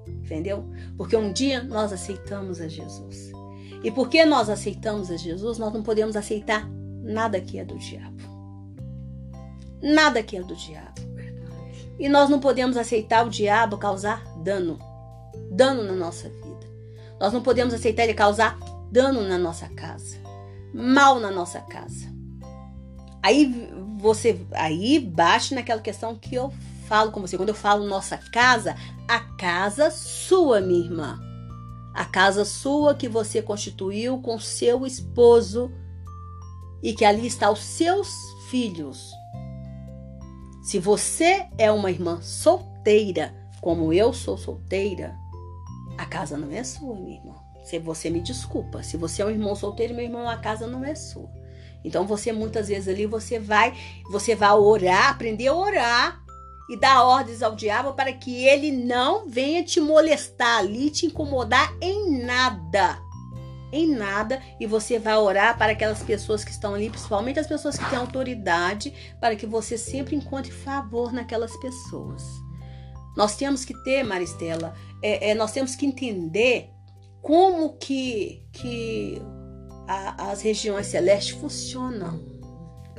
Entendeu? 0.08 0.70
Porque 0.96 1.16
um 1.16 1.32
dia 1.32 1.64
nós 1.64 1.92
aceitamos 1.92 2.62
a 2.62 2.68
Jesus. 2.68 3.32
E 3.84 3.90
porque 3.90 4.26
nós 4.26 4.50
aceitamos 4.50 5.10
a 5.10 5.18
Jesus, 5.18 5.58
nós 5.58 5.74
não 5.74 5.82
podemos 5.82 6.16
aceitar 6.16 6.70
nada 7.02 7.40
que 7.40 7.58
é 7.58 7.66
do 7.66 7.78
diabo. 7.78 8.29
Nada 9.82 10.22
que 10.24 10.38
é 10.38 10.42
do 10.42 10.56
diabo. 10.56 11.00
E 12.00 12.08
nós 12.08 12.30
não 12.30 12.40
podemos 12.40 12.78
aceitar 12.78 13.26
o 13.26 13.30
diabo 13.30 13.78
causar 13.78 14.24
dano, 14.38 14.80
dano 15.52 15.84
na 15.84 15.94
nossa 15.94 16.30
vida. 16.30 16.68
Nós 17.20 17.34
não 17.34 17.42
podemos 17.42 17.74
aceitar 17.74 18.04
ele 18.04 18.14
causar 18.14 18.58
dano 18.90 19.22
na 19.28 19.38
nossa 19.38 19.68
casa, 19.70 20.18
mal 20.74 21.20
na 21.20 21.30
nossa 21.30 21.60
casa. 21.60 22.08
Aí 23.22 23.70
você 23.98 24.40
aí 24.54 24.98
bate 25.00 25.54
naquela 25.54 25.82
questão 25.82 26.16
que 26.16 26.36
eu 26.36 26.54
falo 26.88 27.12
com 27.12 27.20
você. 27.20 27.36
Quando 27.36 27.50
eu 27.50 27.56
falo 27.56 27.86
nossa 27.86 28.18
casa, 28.18 28.76
a 29.08 29.20
casa 29.20 29.92
sua, 29.92 30.62
minha 30.62 30.86
irmã. 30.86 31.20
A 31.94 32.06
casa 32.06 32.46
sua 32.46 32.96
que 32.96 33.10
você 33.10 33.42
constituiu 33.42 34.20
com 34.22 34.40
seu 34.40 34.86
esposo 34.86 35.72
e 36.82 36.94
que 36.94 37.04
ali 37.04 37.28
está 37.28 37.52
os 37.52 37.60
seus 37.60 38.10
filhos. 38.50 39.12
Se 40.70 40.78
você 40.78 41.48
é 41.58 41.72
uma 41.72 41.90
irmã 41.90 42.22
solteira, 42.22 43.34
como 43.60 43.92
eu 43.92 44.14
sou 44.14 44.38
solteira, 44.38 45.16
a 45.98 46.06
casa 46.06 46.38
não 46.38 46.52
é 46.52 46.64
sua, 46.64 46.94
minha 46.94 47.18
irmã. 47.18 47.34
Se 47.64 47.80
você 47.80 48.08
me 48.08 48.22
desculpa, 48.22 48.84
se 48.84 48.96
você 48.96 49.24
é 49.24 49.26
um 49.26 49.32
irmão 49.32 49.56
solteiro, 49.56 49.96
meu 49.96 50.04
irmão, 50.04 50.30
a 50.30 50.38
casa 50.38 50.68
não 50.68 50.86
é 50.86 50.94
sua. 50.94 51.28
Então 51.84 52.06
você 52.06 52.32
muitas 52.32 52.68
vezes 52.68 52.88
ali 52.88 53.08
você 53.08 53.40
vai, 53.40 53.74
você 54.12 54.36
vai 54.36 54.52
orar, 54.52 55.10
aprender 55.10 55.48
a 55.48 55.56
orar 55.56 56.22
e 56.70 56.80
dar 56.80 57.04
ordens 57.04 57.42
ao 57.42 57.56
diabo 57.56 57.94
para 57.94 58.14
que 58.14 58.46
ele 58.46 58.72
não 58.72 59.28
venha 59.28 59.64
te 59.64 59.82
molestar 59.82 60.60
ali, 60.60 60.92
te 60.92 61.08
incomodar 61.08 61.76
em 61.82 62.22
nada. 62.22 63.09
Em 63.72 63.88
nada, 63.88 64.42
e 64.60 64.66
você 64.66 64.98
vai 64.98 65.16
orar 65.16 65.58
para 65.58 65.74
aquelas 65.74 66.02
pessoas 66.02 66.44
que 66.44 66.52
estão 66.52 66.74
ali, 66.74 66.90
principalmente 66.90 67.40
as 67.40 67.48
pessoas 67.48 67.78
que 67.78 67.88
têm 67.90 68.00
autoridade, 68.00 68.94
para 69.22 69.36
que 69.36 69.46
você 69.46 69.78
sempre 69.78 70.16
encontre 70.16 70.52
favor 70.52 71.14
naquelas 71.14 71.56
pessoas. 71.58 72.24
Nós 73.16 73.36
temos 73.36 73.66
que 73.66 73.74
ter, 73.84 74.04
Maristela, 74.04 74.74
é, 75.04 75.30
é, 75.32 75.36
nós 75.36 75.52
temos 75.52 75.76
que 75.76 75.86
entender 75.86 76.70
como 77.22 77.74
que, 77.78 78.44
que 78.54 79.22
a, 79.88 80.32
as 80.32 80.42
regiões 80.42 80.88
celestes 80.88 81.36
funcionam. 81.36 82.40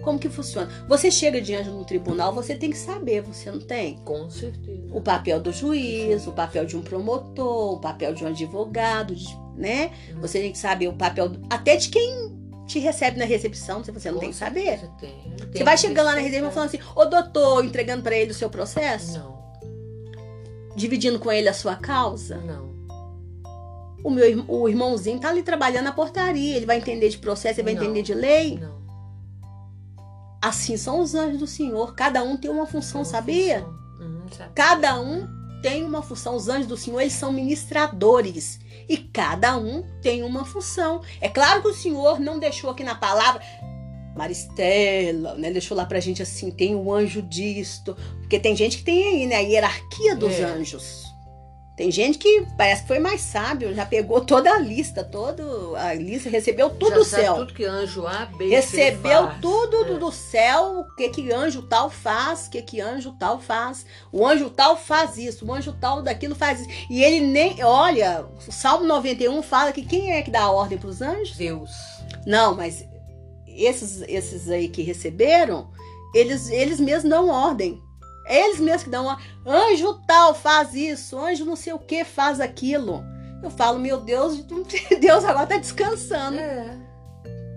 Como 0.02 0.18
que 0.18 0.28
funciona? 0.30 0.70
Você 0.88 1.10
chega 1.10 1.40
diante 1.42 1.64
de 1.64 1.70
um 1.70 1.84
tribunal, 1.84 2.32
você 2.32 2.54
tem 2.54 2.70
que 2.70 2.76
saber, 2.76 3.20
você 3.22 3.50
não 3.50 3.60
tem? 3.60 3.96
Com 3.98 4.30
certeza. 4.30 4.88
O 4.92 5.00
papel 5.00 5.40
do 5.40 5.52
juiz, 5.52 6.26
o 6.26 6.32
papel 6.32 6.64
de 6.64 6.76
um 6.76 6.80
promotor, 6.80 7.74
o 7.74 7.80
papel 7.80 8.14
de 8.14 8.24
um 8.24 8.28
advogado, 8.28 9.14
de- 9.14 9.38
né? 9.60 9.92
Você 10.20 10.40
tem 10.40 10.50
que 10.52 10.58
saber 10.58 10.88
o 10.88 10.92
papel 10.94 11.32
até 11.48 11.76
de 11.76 11.88
quem 11.90 12.38
te 12.66 12.78
recebe 12.78 13.18
na 13.18 13.24
recepção, 13.24 13.82
se 13.84 13.90
você 13.90 14.10
não 14.10 14.18
tem 14.18 14.30
que 14.30 14.36
saber. 14.36 14.80
tem. 15.00 15.34
Você 15.38 15.46
Tem 15.46 15.64
vai 15.64 15.76
chegando 15.76 16.06
lá 16.06 16.14
na 16.14 16.20
recepção 16.20 16.50
falando 16.50 16.68
assim, 16.68 16.78
ô 16.96 17.04
doutor, 17.04 17.64
entregando 17.64 18.02
para 18.02 18.16
ele 18.16 18.30
o 18.30 18.34
seu 18.34 18.48
processo, 18.48 19.18
Não, 19.18 19.38
dividindo 20.76 21.18
com 21.18 21.30
ele 21.32 21.48
a 21.48 21.52
sua 21.54 21.76
causa. 21.76 22.38
não. 22.38 22.70
O 24.02 24.08
meu 24.08 24.44
o 24.48 24.66
irmãozinho 24.66 25.20
tá 25.20 25.28
ali 25.28 25.42
trabalhando 25.42 25.84
na 25.84 25.92
portaria, 25.92 26.56
ele 26.56 26.64
vai 26.64 26.78
entender 26.78 27.10
de 27.10 27.18
processo, 27.18 27.60
ele 27.60 27.66
vai 27.66 27.74
Não. 27.74 27.82
entender 27.82 28.02
de 28.02 28.14
lei. 28.14 28.58
Não. 28.58 28.80
Assim 30.40 30.76
são 30.78 31.00
os 31.00 31.14
anjos 31.14 31.38
do 31.38 31.46
Senhor, 31.46 31.94
cada 31.94 32.22
um 32.22 32.34
tem 32.36 32.50
uma 32.50 32.64
função, 32.66 33.00
Uma 33.02 33.04
sabia? 33.04 33.60
função. 33.60 33.80
Uhum, 34.00 34.22
sabia. 34.30 34.52
Cada 34.54 34.98
um 34.98 35.28
tem 35.62 35.84
uma 35.84 36.02
função. 36.02 36.34
Os 36.36 36.48
anjos 36.48 36.66
do 36.66 36.76
Senhor, 36.76 37.00
eles 37.00 37.12
são 37.12 37.32
ministradores. 37.32 38.58
E 38.88 38.96
cada 38.96 39.56
um 39.56 39.84
tem 40.02 40.22
uma 40.22 40.44
função. 40.44 41.02
É 41.20 41.28
claro 41.28 41.62
que 41.62 41.68
o 41.68 41.74
Senhor 41.74 42.18
não 42.18 42.38
deixou 42.38 42.70
aqui 42.70 42.82
na 42.82 42.94
palavra, 42.94 43.40
Maristela, 44.16 45.34
né? 45.34 45.50
Deixou 45.50 45.76
lá 45.76 45.84
pra 45.86 46.00
gente 46.00 46.22
assim, 46.22 46.50
tem 46.50 46.74
o 46.74 46.92
anjo 46.92 47.22
disto. 47.22 47.96
Porque 48.20 48.38
tem 48.38 48.56
gente 48.56 48.78
que 48.78 48.82
tem 48.84 49.08
aí, 49.08 49.26
né? 49.26 49.36
A 49.36 49.40
hierarquia 49.40 50.16
dos 50.16 50.32
É. 50.34 50.44
anjos. 50.44 51.09
Tem 51.80 51.90
gente 51.90 52.18
que 52.18 52.46
parece 52.58 52.82
que 52.82 52.88
foi 52.88 52.98
mais 52.98 53.22
sábio, 53.22 53.74
já 53.74 53.86
pegou 53.86 54.20
toda 54.20 54.52
a 54.52 54.58
lista, 54.58 55.02
toda 55.02 55.42
a 55.80 55.94
lista, 55.94 56.28
recebeu 56.28 56.68
tudo 56.68 56.90
Já 56.90 56.96
do 56.96 57.04
céu. 57.04 57.34
Tudo 57.36 57.54
que 57.54 57.64
anjo 57.64 58.06
A, 58.06 58.26
B, 58.26 58.50
Recebeu 58.50 59.28
faz. 59.28 59.40
tudo 59.40 59.84
do, 59.84 59.96
É. 59.96 59.98
do 59.98 60.12
céu, 60.12 60.80
o 60.80 60.94
que 60.94 61.08
que 61.08 61.32
anjo 61.32 61.62
tal 61.62 61.88
faz, 61.88 62.48
o 62.48 62.50
que 62.50 62.60
que 62.60 62.82
anjo 62.82 63.16
tal 63.18 63.40
faz. 63.40 63.86
O 64.12 64.26
anjo 64.26 64.50
tal 64.50 64.76
faz 64.76 65.16
isso, 65.16 65.46
o 65.46 65.54
anjo 65.54 65.72
tal 65.72 66.02
daquilo 66.02 66.34
faz 66.34 66.60
isso. 66.60 66.68
E 66.90 67.02
ele 67.02 67.26
nem, 67.26 67.64
olha, 67.64 68.26
o 68.46 68.52
Salmo 68.52 68.84
91 68.84 69.40
fala 69.42 69.72
que 69.72 69.82
quem 69.82 70.12
é 70.12 70.20
que 70.20 70.30
dá 70.30 70.42
a 70.42 70.50
ordem 70.50 70.76
para 70.76 70.90
os 70.90 71.00
anjos? 71.00 71.34
Deus. 71.38 71.70
Não, 72.26 72.54
mas 72.54 72.86
esses 73.46 74.02
esses 74.02 74.50
aí 74.50 74.68
que 74.68 74.82
receberam, 74.82 75.70
eles 76.14 76.50
eles 76.50 76.78
mesmos 76.78 77.08
dão 77.08 77.30
ordem. 77.30 77.80
Eles 78.30 78.60
mesmos 78.60 78.84
que 78.84 78.90
dão 78.90 79.06
ordem. 79.06 79.24
Anjo 79.46 80.00
tal 80.06 80.34
faz 80.34 80.74
isso, 80.74 81.18
anjo 81.18 81.44
não 81.44 81.56
sei 81.56 81.72
o 81.72 81.78
que 81.78 82.04
faz 82.04 82.38
aquilo. 82.40 83.02
Eu 83.42 83.50
falo, 83.50 83.78
meu 83.78 83.98
Deus, 84.00 84.44
Deus 85.00 85.24
agora 85.24 85.46
tá 85.46 85.56
descansando. 85.56 86.38
É. 86.38 86.78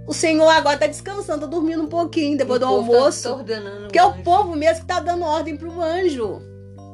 O 0.08 0.14
Senhor 0.14 0.50
agora 0.50 0.78
tá 0.78 0.88
descansando, 0.88 1.42
tá 1.42 1.46
dormindo 1.48 1.84
um 1.84 1.88
pouquinho 1.88 2.38
depois 2.38 2.60
do 2.60 2.66
O 2.66 2.70
povo 2.70 2.92
tá- 2.92 2.98
almoço. 2.98 3.24
tá 3.24 3.36
ordenando 3.36 3.82
Porque 3.84 4.00
é 4.00 4.04
o 4.06 4.22
povo 4.24 4.56
mesmo 4.56 4.82
que 4.82 4.88
tá 4.88 5.00
dando 5.00 5.24
ordem 5.24 5.56
pro 5.56 5.82
anjo. 5.82 6.42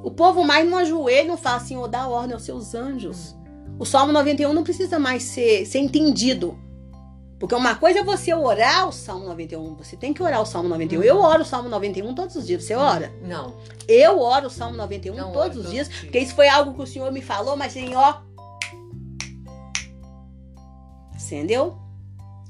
O 0.04 0.12
povo 0.12 0.44
mais 0.44 0.68
não 0.70 0.78
ajoelha, 0.78 1.28
não 1.28 1.38
fala 1.38 1.58
assim, 1.58 1.76
ou 1.78 1.88
dá 1.88 2.08
ordem 2.08 2.34
aos 2.34 2.44
seus 2.44 2.74
anjos. 2.76 3.36
O 3.80 3.86
Salmo 3.86 4.12
91 4.14 4.54
não 4.54 4.64
precisa 4.64 5.00
mais 5.00 5.24
ser, 5.24 5.66
ser 5.66 5.80
entendido. 5.80 6.58
Porque 7.40 7.56
uma 7.56 7.76
coisa 7.76 8.00
é 8.00 8.04
você 8.04 8.34
orar 8.34 8.90
o 8.90 8.92
Salmo 8.92 9.26
91. 9.26 9.76
Você 9.76 9.96
tem 9.96 10.14
que 10.14 10.22
orar 10.22 10.42
o 10.42 10.46
Salmo 10.46 10.68
91. 10.68 11.02
Eu 11.02 11.20
oro 11.22 11.44
o 11.44 11.46
Salmo 11.46 11.70
91 11.70 12.14
todos 12.14 12.36
os 12.36 12.46
dias. 12.46 12.64
Você 12.64 12.76
ora? 12.76 13.14
Não. 13.22 13.56
Eu 13.88 14.20
oro 14.20 14.48
o 14.48 14.50
Salmo 14.50 14.76
91 14.76 15.16
Não 15.16 15.32
todos 15.32 15.58
os 15.66 15.72
dias. 15.72 15.88
Porque 15.88 16.20
isso 16.20 16.36
foi 16.36 16.50
algo 16.50 16.74
que 16.74 16.82
o 16.82 16.88
Senhor 16.88 17.10
me 17.14 17.22
falou, 17.22 17.56
mas 17.56 17.74
ó. 17.96 18.22
Entendeu? 21.16 21.78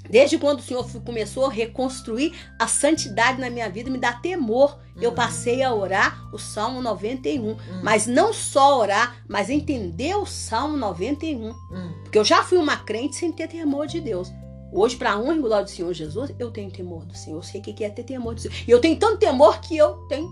Desde 0.10 0.39
quando 0.39 0.60
o 0.60 0.63
Senhor 0.63 0.89
começou 1.05 1.46
a 1.46 1.51
reconstruir 1.51 2.34
a 2.58 2.65
santidade 2.67 3.39
na 3.39 3.50
minha 3.50 3.69
vida, 3.69 3.91
me 3.91 3.98
dá 4.00 4.13
temor. 4.13 4.79
Eu 5.00 5.12
Uhum. 5.12 5.15
passei 5.15 5.62
a 5.62 5.72
orar 5.74 6.27
o 6.34 6.39
Salmo 6.39 6.81
91. 6.81 7.51
Hum. 7.51 7.58
Mas 7.84 8.08
não 8.08 8.34
só 8.34 8.79
orar, 8.79 9.17
mas 9.27 9.50
entender 9.51 10.15
o 10.15 10.25
Salmo 10.25 10.75
91. 10.75 11.51
Hum. 11.51 11.93
Porque 12.03 12.17
eu 12.17 12.25
já 12.25 12.43
fui 12.43 12.58
uma 12.58 12.77
crente 12.77 13.17
sem 13.17 13.31
ter 13.31 13.48
temor 13.48 13.86
de 13.86 14.01
Deus. 14.01 14.31
Hoje, 14.71 14.95
para 14.95 15.13
a 15.13 15.19
honra 15.19 15.35
e 15.35 15.39
glória 15.41 15.65
do 15.65 15.69
Senhor 15.69 15.91
Jesus, 15.93 16.33
eu 16.38 16.51
tenho 16.51 16.71
temor 16.71 17.05
do 17.05 17.15
Senhor. 17.15 17.38
Eu 17.38 17.43
sei 17.43 17.59
o 17.59 17.63
que 17.63 17.83
é 17.83 17.89
ter 17.89 18.03
temor 18.03 18.35
do 18.35 18.41
Senhor. 18.41 18.55
E 18.67 18.69
eu 18.69 18.79
tenho 18.79 18.97
tanto 18.97 19.17
temor 19.17 19.59
que 19.61 19.75
eu 19.75 19.95
tenho 20.07 20.29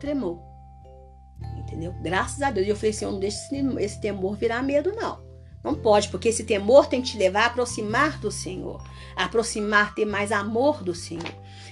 tremor. 0.00 0.38
Entendeu? 1.58 1.94
Graças 2.02 2.40
a 2.40 2.50
Deus. 2.50 2.66
E 2.66 2.70
eu 2.70 2.76
falei 2.76 2.94
eu 3.00 3.12
não 3.12 3.20
deixo 3.20 3.38
esse- 3.78 4.00
temor 4.00 4.36
virar 4.36 4.62
medo, 4.62 4.92
não. 4.92 5.22
Não 5.62 5.74
pode, 5.74 6.08
porque 6.08 6.28
esse 6.28 6.44
temor 6.44 6.86
tem 6.86 7.00
que 7.00 7.12
te 7.12 7.18
levar 7.18 7.44
a 7.44 7.46
aproximar 7.46 8.18
do 8.18 8.30
Senhor, 8.30 8.82
aproximar, 9.16 9.94
ter 9.94 10.04
mais 10.04 10.30
amor 10.30 10.82
do 10.82 10.94
Senhor. 10.94 11.24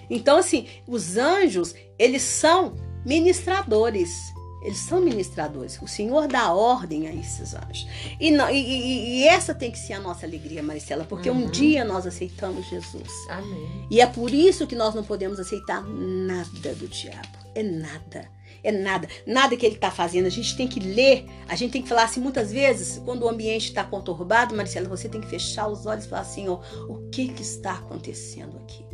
Então, 0.08 0.38
assim, 0.38 0.66
os 0.86 1.18
anjos, 1.18 1.74
eles 1.98 2.22
são 2.22 2.74
ministradores. 3.04 4.32
Eles 4.64 4.78
são 4.78 5.00
ministradores. 5.00 5.78
O 5.83 5.88
Senhor 5.88 6.28
dá 6.28 6.52
ordem 6.52 7.09
a 7.09 7.14
esses 7.14 7.54
anjos. 7.54 7.87
E, 8.21 8.31
não- 8.31 8.49
e- 8.49 8.54
e- 8.61 9.09
e 9.21 9.28
essa 9.28 9.52
tem 9.54 9.71
que 9.71 9.78
ser 9.78 9.95
a 9.95 10.00
nossa 10.00 10.25
alegria, 10.25 10.62
Maricela, 10.62 11.04
porque 11.04 11.28
um 11.31 11.42
Uhum. 11.45 11.50
dia 11.50 11.85
nós 11.85 12.07
aceitamos 12.07 12.66
Jesus. 12.69 13.09
Amém. 13.28 13.87
E 13.90 14.00
é 14.00 14.07
por 14.07 14.33
isso 14.33 14.66
que 14.66 14.76
nós 14.76 14.95
não 14.95 15.02
podemos 15.02 15.40
aceitar 15.40 15.83
nada 15.85 16.75
do 16.75 16.87
diabo. 16.87 17.38
É 17.54 17.62
nada. 17.62 18.31
É 18.64 18.71
nada. 18.71 19.09
Nada 19.26 19.57
que 19.57 19.66
ele 19.66 19.75
está 19.75 19.90
fazendo. 19.90 20.26
A 20.26 20.31
gente 20.31 20.57
tem 20.57 20.69
que 20.69 20.78
ler. 20.78 21.26
A 21.49 21.57
gente 21.57 21.73
tem 21.73 21.83
que 21.83 21.88
falar 21.88 22.04
assim, 22.04 22.21
muitas 22.21 22.52
vezes, 22.52 22.99
quando 23.04 23.25
o 23.25 23.28
ambiente 23.28 23.66
está 23.66 23.83
conturbado, 23.83 24.54
Maricela, 24.54 24.88
você 24.88 25.09
tem 25.09 25.21
que 25.21 25.26
fechar 25.26 25.66
os 25.66 25.85
olhos 25.85 26.04
e 26.04 26.09
falar 26.09 26.23
assim, 26.23 26.49
ó, 26.49 26.61
o 26.88 27.09
que, 27.11 27.26
que 27.28 27.42
está 27.42 27.73
acontecendo 27.73 28.57
aqui? 28.59 28.85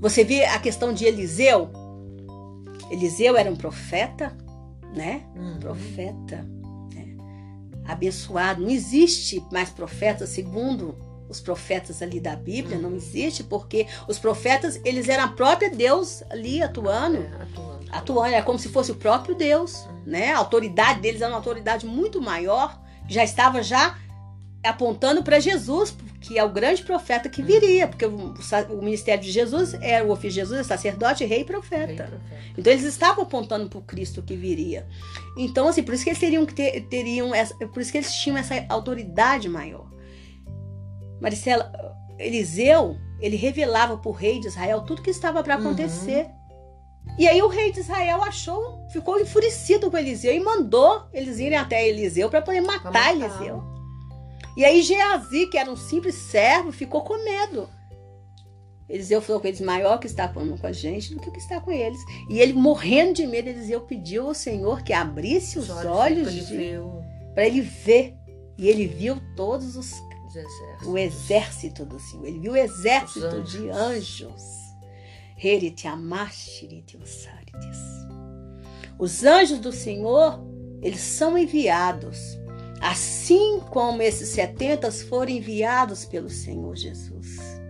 Você 0.00 0.24
vê 0.24 0.44
a 0.46 0.58
questão 0.58 0.94
de 0.94 1.04
Eliseu? 1.04 1.70
Eliseu 2.90 3.36
era 3.36 3.50
um 3.50 3.56
profeta, 3.56 4.36
né? 4.92 5.22
Hum. 5.36 5.58
profeta 5.60 6.46
né? 6.94 7.16
abençoado. 7.84 8.62
Não 8.62 8.70
existe 8.70 9.42
mais 9.50 9.70
profeta 9.70 10.26
segundo 10.26 10.96
os 11.32 11.40
profetas 11.40 12.02
ali 12.02 12.20
da 12.20 12.36
Bíblia, 12.36 12.78
não 12.78 12.94
existe, 12.94 13.42
porque 13.42 13.86
os 14.06 14.18
profetas, 14.18 14.78
eles 14.84 15.08
eram 15.08 15.24
a 15.24 15.28
própria 15.28 15.70
Deus 15.70 16.22
ali 16.28 16.62
atuando. 16.62 17.16
É, 17.16 17.42
atuando. 17.42 17.86
Atuando, 17.90 18.34
era 18.34 18.44
como 18.44 18.58
se 18.58 18.68
fosse 18.68 18.92
o 18.92 18.96
próprio 18.96 19.34
Deus, 19.34 19.88
né? 20.06 20.32
A 20.32 20.38
autoridade 20.38 21.00
deles 21.00 21.22
era 21.22 21.30
uma 21.30 21.38
autoridade 21.38 21.86
muito 21.86 22.20
maior, 22.20 22.78
já 23.08 23.24
estava 23.24 23.62
já 23.62 23.98
apontando 24.62 25.22
para 25.22 25.40
Jesus, 25.40 25.94
que 26.22 26.38
é 26.38 26.44
o 26.44 26.48
grande 26.48 26.82
profeta 26.82 27.28
que 27.28 27.42
viria, 27.42 27.86
porque 27.88 28.06
o, 28.06 28.34
o 28.70 28.82
ministério 28.82 29.22
de 29.22 29.30
Jesus 29.30 29.74
era 29.80 30.04
o 30.04 30.10
ofício 30.10 30.30
de 30.30 30.34
Jesus, 30.36 30.60
é 30.60 30.62
sacerdote, 30.62 31.24
rei 31.24 31.38
e 31.38 31.40
Rei 31.40 31.44
profeta. 31.44 31.86
profeta. 32.04 32.20
Então 32.56 32.72
eles 32.72 32.84
estavam 32.84 33.24
apontando 33.24 33.68
para 33.68 33.78
o 33.78 33.82
Cristo 33.82 34.22
que 34.22 34.36
viria. 34.36 34.86
Então, 35.36 35.66
assim, 35.68 35.82
por 35.82 35.94
isso 35.94 36.04
que 36.04 36.10
eles 36.10 36.20
teriam 36.20 36.46
que 36.46 36.54
ter, 36.54 36.80
teriam 36.82 37.34
essa, 37.34 37.54
por 37.68 37.80
isso 37.82 37.90
que 37.90 37.98
eles 37.98 38.12
tinham 38.14 38.36
essa 38.38 38.64
autoridade 38.68 39.48
maior. 39.48 39.90
Maricela, 41.20 41.72
Eliseu, 42.18 42.96
ele 43.20 43.36
revelava 43.36 43.96
para 43.96 44.08
o 44.10 44.12
rei 44.12 44.40
de 44.40 44.48
Israel 44.48 44.82
tudo 44.82 45.02
que 45.02 45.10
estava 45.10 45.42
para 45.42 45.56
Uhum. 45.56 45.62
acontecer. 45.66 46.26
E 47.18 47.26
aí 47.26 47.42
o 47.42 47.48
rei 47.48 47.72
de 47.72 47.80
Israel 47.80 48.22
achou, 48.22 48.86
ficou 48.92 49.18
enfurecido 49.20 49.90
com 49.90 49.98
Eliseu 49.98 50.32
e 50.32 50.40
mandou 50.40 51.04
eles 51.12 51.38
irem 51.38 51.58
até 51.58 51.86
Eliseu 51.88 52.30
para 52.30 52.40
poder 52.42 52.60
matar, 52.60 52.84
matar 52.84 53.14
Eliseu. 53.14 53.62
E 54.56 54.64
aí 54.64 54.82
Geazi, 54.82 55.46
que 55.46 55.58
era 55.58 55.70
um 55.70 55.76
simples 55.76 56.14
servo, 56.14 56.72
ficou 56.72 57.02
com 57.02 57.22
medo. 57.24 57.68
Eliseu 58.88 59.22
falou 59.22 59.40
com 59.40 59.48
eles, 59.48 59.60
maior 59.60 59.98
que 59.98 60.06
está 60.06 60.28
com 60.28 60.40
a 60.62 60.72
gente 60.72 61.14
do 61.14 61.20
que 61.20 61.28
o 61.30 61.32
que 61.32 61.38
está 61.38 61.58
com 61.60 61.72
eles. 61.72 61.98
E 62.28 62.38
ele, 62.38 62.52
morrendo 62.52 63.14
de 63.14 63.26
medo, 63.26 63.48
Eliseu 63.48 63.80
pediu 63.80 64.26
ao 64.26 64.34
Senhor 64.34 64.82
que 64.82 64.92
abrisse 64.92 65.58
os, 65.58 65.70
os 65.70 65.84
olhos, 65.86 66.28
para 67.34 67.46
ele, 67.46 67.62
ver. 67.62 68.14
E 68.58 68.68
ele 68.68 68.86
viu 68.86 69.18
todos 69.34 69.76
os, 69.76 69.92
os 69.92 70.86
o 70.86 70.98
exército 70.98 71.86
do 71.86 71.98
Senhor. 71.98 72.26
Ele 72.26 72.40
viu 72.40 72.52
o 72.52 72.56
exército 72.56 73.24
anjos. 73.24 73.50
de 73.50 73.70
anjos. 73.70 74.42
Os 78.98 79.24
anjos 79.24 79.58
do 79.58 79.72
Senhor, 79.72 80.38
eles 80.82 81.00
são 81.00 81.38
enviados, 81.38 82.38
assim 82.82 83.60
como 83.70 84.02
esses 84.02 84.28
setentas 84.30 85.02
foram 85.02 85.30
enviados 85.30 86.04
pelo 86.04 86.28
Senhor 86.28 86.76
Jesus. 86.76 87.61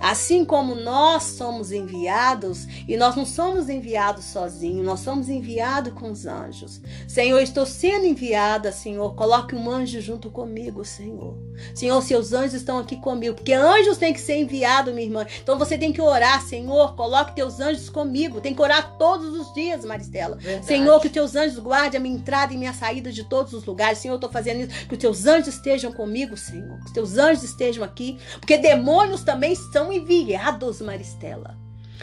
Assim 0.00 0.44
como 0.44 0.74
nós 0.74 1.22
somos 1.22 1.72
enviados, 1.72 2.66
e 2.86 2.96
nós 2.96 3.16
não 3.16 3.24
somos 3.24 3.68
enviados 3.68 4.24
sozinhos, 4.26 4.84
nós 4.84 5.00
somos 5.00 5.28
enviados 5.28 5.92
com 5.92 6.10
os 6.10 6.26
anjos. 6.26 6.80
Senhor, 7.08 7.40
estou 7.40 7.66
sendo 7.66 8.06
enviada, 8.06 8.72
Senhor. 8.72 9.14
Coloque 9.14 9.54
um 9.54 9.70
anjo 9.70 10.00
junto 10.00 10.30
comigo, 10.30 10.84
Senhor. 10.84 11.36
Senhor, 11.74 12.00
seus 12.02 12.32
anjos 12.32 12.54
estão 12.54 12.78
aqui 12.78 12.96
comigo, 12.96 13.36
porque 13.36 13.52
anjos 13.52 13.96
têm 13.96 14.12
que 14.12 14.20
ser 14.20 14.36
enviados, 14.36 14.94
minha 14.94 15.06
irmã. 15.06 15.26
Então 15.42 15.58
você 15.58 15.78
tem 15.78 15.92
que 15.92 16.00
orar, 16.00 16.42
Senhor, 16.42 16.94
coloque 16.94 17.34
teus 17.34 17.60
anjos 17.60 17.88
comigo. 17.88 18.40
Tem 18.40 18.54
que 18.54 18.62
orar 18.62 18.96
todos 18.98 19.34
os 19.34 19.52
dias, 19.54 19.84
Maristela. 19.84 20.36
Verdade. 20.36 20.66
Senhor, 20.66 21.00
que 21.00 21.08
teus 21.08 21.34
anjos 21.34 21.58
guardem 21.58 21.98
a 21.98 22.02
minha 22.02 22.16
entrada 22.16 22.52
e 22.52 22.56
minha 22.56 22.74
saída 22.74 23.10
de 23.10 23.24
todos 23.24 23.52
os 23.52 23.64
lugares. 23.64 23.98
Senhor, 23.98 24.14
eu 24.14 24.16
estou 24.16 24.30
fazendo 24.30 24.60
isso. 24.60 24.86
Que 24.86 24.94
os 24.94 24.98
teus 24.98 25.26
anjos 25.26 25.54
estejam 25.54 25.92
comigo, 25.92 26.36
Senhor. 26.36 26.78
Que 26.80 26.86
os 26.86 26.92
teus 26.92 27.18
anjos 27.18 27.42
estejam 27.44 27.82
aqui. 27.82 28.18
Porque 28.38 28.58
demônios 28.58 29.22
também 29.22 29.52
são 29.72 29.92
enviados, 29.92 30.80
Maristela. 30.80 31.56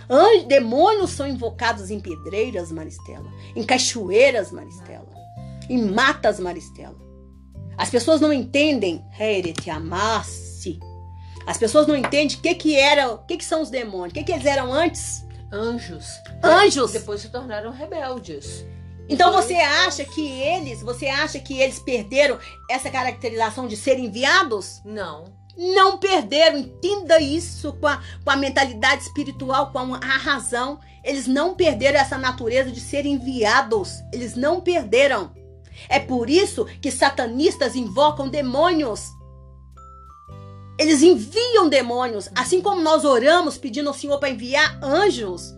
Anjos, 0.10 0.46
demônios 0.46 1.12
são 1.12 1.28
invocados 1.28 1.90
em 1.90 2.00
pedreiras, 2.00 2.72
Maristela. 2.72 3.32
Em 3.56 3.64
cachoeiras, 3.64 4.52
Maristela. 4.52 5.10
Em 5.70 5.86
matas, 5.92 6.40
Maristela. 6.40 6.98
As 7.78 7.90
pessoas 7.90 8.22
não 8.22 8.32
entendem 8.32 9.04
amasse. 9.70 10.80
As 11.46 11.58
pessoas 11.58 11.88
não 11.88 11.96
entendem 11.96 12.38
o 12.38 12.42
que 12.42 12.56
que 12.56 12.76
era, 12.76 13.12
o 13.12 13.18
que 13.20 13.38
que 13.38 13.46
são 13.46 13.62
os 13.62 13.70
demônios, 13.70 14.12
o 14.12 14.14
que 14.14 14.24
que 14.24 14.32
eles 14.32 14.46
eram 14.46 14.72
antes? 14.72 15.26
Anjos. 15.52 16.06
Anjos. 16.42 16.92
Depois 16.92 17.22
se 17.22 17.30
tornaram 17.30 17.72
rebeldes. 17.72 18.66
Então 19.10 19.34
você 19.34 19.56
acha 19.56 20.06
que 20.06 20.26
eles, 20.42 20.82
você 20.82 21.08
acha 21.08 21.40
que 21.40 21.60
eles 21.60 21.80
perderam 21.80 22.40
essa 22.70 22.90
caracterização 22.90 23.68
de 23.68 23.76
serem 23.76 24.06
enviados? 24.06 24.82
Não. 24.86 25.26
Não 25.56 25.98
perderam, 25.98 26.58
entenda 26.58 27.20
isso 27.22 27.74
com 27.74 27.88
a, 27.88 28.02
com 28.24 28.32
a 28.32 28.36
mentalidade 28.36 29.04
espiritual, 29.04 29.72
com 29.72 29.94
a, 29.94 29.98
a 29.98 30.18
razão. 30.18 30.80
Eles 31.04 31.28
não 31.28 31.54
perderam 31.54 32.00
essa 32.00 32.18
natureza 32.18 32.72
de 32.72 32.80
serem 32.80 33.14
enviados. 33.14 34.02
Eles 34.12 34.36
não 34.36 34.62
perderam. 34.62 35.32
É 35.88 36.00
por 36.00 36.30
isso 36.30 36.66
que 36.82 36.90
satanistas 36.90 37.76
invocam 37.76 38.30
demônios. 38.30 39.12
Eles 40.80 41.04
enviam 41.04 41.70
demônios, 41.70 42.30
assim 42.34 42.60
como 42.60 42.82
nós 42.82 43.06
oramos 43.06 43.58
pedindo 43.58 43.90
ao 43.90 43.94
Senhor 43.94 44.18
para 44.18 44.30
enviar 44.30 44.80
anjos. 44.84 45.54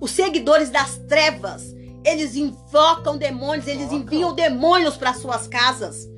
Os 0.00 0.12
seguidores 0.12 0.70
das 0.70 0.96
trevas, 1.08 1.74
eles 2.04 2.36
invocam 2.36 3.18
demônios, 3.18 3.66
eles 3.66 3.90
enviam 3.90 4.32
demônios 4.32 4.96
para 4.96 5.12
suas 5.12 5.48
casas. 5.48 6.08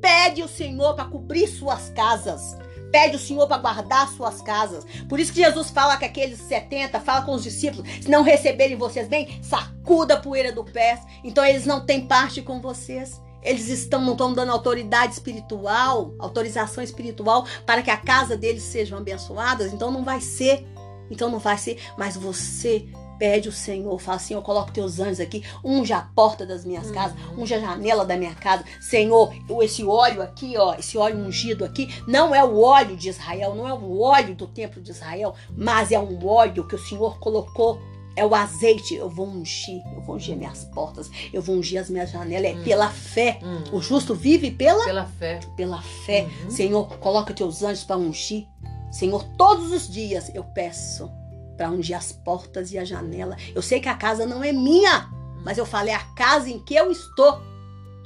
Pede 0.00 0.42
o 0.42 0.48
Senhor 0.48 0.94
para 0.94 1.06
cobrir 1.06 1.46
suas 1.46 1.88
casas. 1.90 2.56
Pede 2.94 3.16
o 3.16 3.18
Senhor 3.18 3.48
para 3.48 3.58
guardar 3.58 4.08
suas 4.08 4.40
casas. 4.40 4.86
Por 5.08 5.18
isso 5.18 5.32
que 5.32 5.42
Jesus 5.42 5.68
fala 5.68 5.96
que 5.96 6.04
aqueles 6.04 6.38
70, 6.38 7.00
fala 7.00 7.22
com 7.22 7.34
os 7.34 7.42
discípulos, 7.42 7.90
se 8.00 8.08
não 8.08 8.22
receberem 8.22 8.76
vocês 8.76 9.08
bem, 9.08 9.40
sacuda 9.42 10.14
a 10.14 10.20
poeira 10.20 10.52
do 10.52 10.62
pé. 10.62 11.00
Então 11.24 11.44
eles 11.44 11.66
não 11.66 11.84
têm 11.84 12.06
parte 12.06 12.40
com 12.40 12.60
vocês. 12.60 13.20
Eles 13.42 13.66
estão, 13.66 14.00
não 14.00 14.12
estão 14.12 14.32
dando 14.32 14.52
autoridade 14.52 15.12
espiritual, 15.12 16.14
autorização 16.20 16.84
espiritual 16.84 17.44
para 17.66 17.82
que 17.82 17.90
a 17.90 17.96
casa 17.96 18.36
deles 18.36 18.62
sejam 18.62 18.98
abençoadas. 18.98 19.72
Então 19.72 19.90
não 19.90 20.04
vai 20.04 20.20
ser. 20.20 20.64
Então 21.10 21.28
não 21.28 21.40
vai 21.40 21.58
ser. 21.58 21.80
Mas 21.98 22.16
você 22.16 22.86
Pede 23.24 23.48
o 23.48 23.52
Senhor, 23.52 23.98
fala 23.98 24.18
assim: 24.18 24.34
eu 24.34 24.42
coloco 24.42 24.70
teus 24.70 25.00
anjos 25.00 25.18
aqui, 25.18 25.42
unja 25.64 25.96
a 25.96 26.02
porta 26.02 26.44
das 26.44 26.62
minhas 26.62 26.88
uhum. 26.88 26.92
casas, 26.92 27.16
unja 27.38 27.56
a 27.56 27.58
janela 27.58 28.04
da 28.04 28.18
minha 28.18 28.34
casa. 28.34 28.62
Senhor, 28.82 29.32
esse 29.62 29.82
óleo 29.82 30.20
aqui, 30.20 30.58
ó, 30.58 30.74
esse 30.74 30.98
óleo 30.98 31.16
ungido 31.16 31.64
aqui, 31.64 31.88
não 32.06 32.34
é 32.34 32.44
o 32.44 32.60
óleo 32.60 32.94
de 32.98 33.08
Israel, 33.08 33.54
não 33.54 33.66
é 33.66 33.72
o 33.72 33.98
óleo 33.98 34.34
do 34.34 34.46
templo 34.46 34.82
de 34.82 34.90
Israel, 34.90 35.34
mas 35.56 35.90
é 35.90 35.98
um 35.98 36.22
óleo 36.26 36.68
que 36.68 36.74
o 36.74 36.78
Senhor 36.78 37.18
colocou 37.18 37.80
é 38.14 38.26
o 38.26 38.34
azeite, 38.34 38.94
eu 38.94 39.08
vou 39.08 39.26
ungir, 39.26 39.82
eu 39.96 40.02
vou 40.02 40.16
ungir 40.16 40.36
minhas 40.36 40.64
portas, 40.66 41.10
eu 41.32 41.40
vou 41.40 41.56
ungir 41.56 41.80
as 41.80 41.88
minhas 41.88 42.10
janelas, 42.10 42.50
é 42.50 42.54
hum. 42.54 42.62
pela 42.62 42.90
fé. 42.90 43.38
Hum. 43.42 43.64
O 43.72 43.80
justo 43.80 44.14
vive 44.14 44.50
pela 44.50 44.84
pela 44.84 45.06
fé. 45.06 45.40
Pela 45.56 45.80
fé. 45.80 46.28
Uhum. 46.42 46.50
Senhor, 46.50 46.98
coloca 46.98 47.32
teus 47.32 47.62
anjos 47.62 47.84
para 47.84 47.96
ungir. 47.96 48.46
Senhor, 48.92 49.24
todos 49.38 49.72
os 49.72 49.88
dias 49.88 50.30
eu 50.34 50.44
peço 50.44 51.10
para 51.56 51.70
ungir 51.70 51.96
as 51.96 52.12
portas 52.12 52.72
e 52.72 52.78
a 52.78 52.84
janela. 52.84 53.36
Eu 53.54 53.62
sei 53.62 53.80
que 53.80 53.88
a 53.88 53.94
casa 53.94 54.26
não 54.26 54.42
é 54.42 54.52
minha, 54.52 55.08
mas 55.44 55.58
eu 55.58 55.66
falei 55.66 55.94
a 55.94 56.04
casa 56.14 56.48
em 56.48 56.58
que 56.58 56.74
eu 56.74 56.90
estou. 56.90 57.40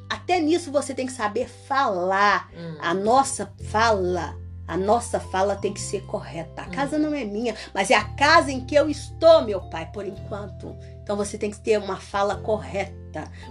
Até 0.09 0.41
nisso 0.41 0.73
você 0.73 0.95
tem 0.95 1.07
que 1.07 1.13
saber 1.13 1.49
falar. 1.49 2.51
Hum. 2.55 2.77
A 2.81 2.95
nossa 2.95 3.53
fala, 3.71 4.37
a 4.67 4.77
nossa 4.77 5.21
fala 5.21 5.57
tem 5.57 5.73
que 5.73 5.81
ser 5.81 6.03
correta. 6.03 6.63
A 6.63 6.67
hum. 6.67 6.71
casa 6.71 6.99
não 6.99 7.15
é 7.15 7.25
minha, 7.25 7.55
mas 7.73 7.91
é 7.91 7.95
a 7.95 8.05
casa 8.05 8.51
em 8.51 8.65
que 8.65 8.75
eu 8.75 8.89
estou, 8.89 9.43
meu 9.43 9.61
pai, 9.71 9.91
por 9.93 10.07
enquanto. 10.07 10.77
Então 11.03 11.17
você 11.17 11.39
tem 11.39 11.51
que 11.51 11.61
ter 11.61 11.79
uma 11.79 11.97
fala 11.97 12.37
correta, 12.37 12.93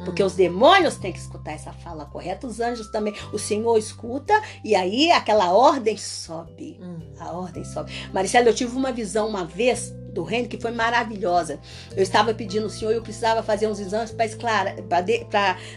porque 0.06 0.23
hum. 0.23 0.25
os 0.25 0.36
demônios 0.36 0.95
têm 0.95 1.12
que 1.12 1.19
escutar 1.19 1.51
essa 1.51 1.71
fala 1.71 2.06
correta, 2.06 2.47
os 2.47 2.60
anjos 2.60 2.88
também. 2.88 3.13
O 3.34 3.39
Senhor 3.39 3.77
escuta 3.77 4.41
e 4.63 4.75
aí 4.75 5.12
aquela 5.12 5.51
ordem 5.51 5.97
sobe. 5.97 6.80
Hum. 6.82 6.99
A 7.19 7.32
ordem 7.32 7.63
sobe. 7.63 7.91
Maricela, 8.13 8.47
eu 8.47 8.53
tive 8.53 8.75
uma 8.75 8.91
visão 8.91 9.27
uma 9.27 9.45
vez 9.45 9.93
do 10.13 10.23
reino 10.23 10.47
que 10.47 10.60
foi 10.60 10.71
maravilhosa. 10.71 11.60
Eu 11.95 12.01
estava 12.03 12.34
pedindo 12.34 12.63
ao 12.63 12.69
Senhor, 12.69 12.91
eu 12.91 13.01
precisava 13.01 13.43
fazer 13.43 13.67
uns 13.67 13.80
exames 13.80 14.12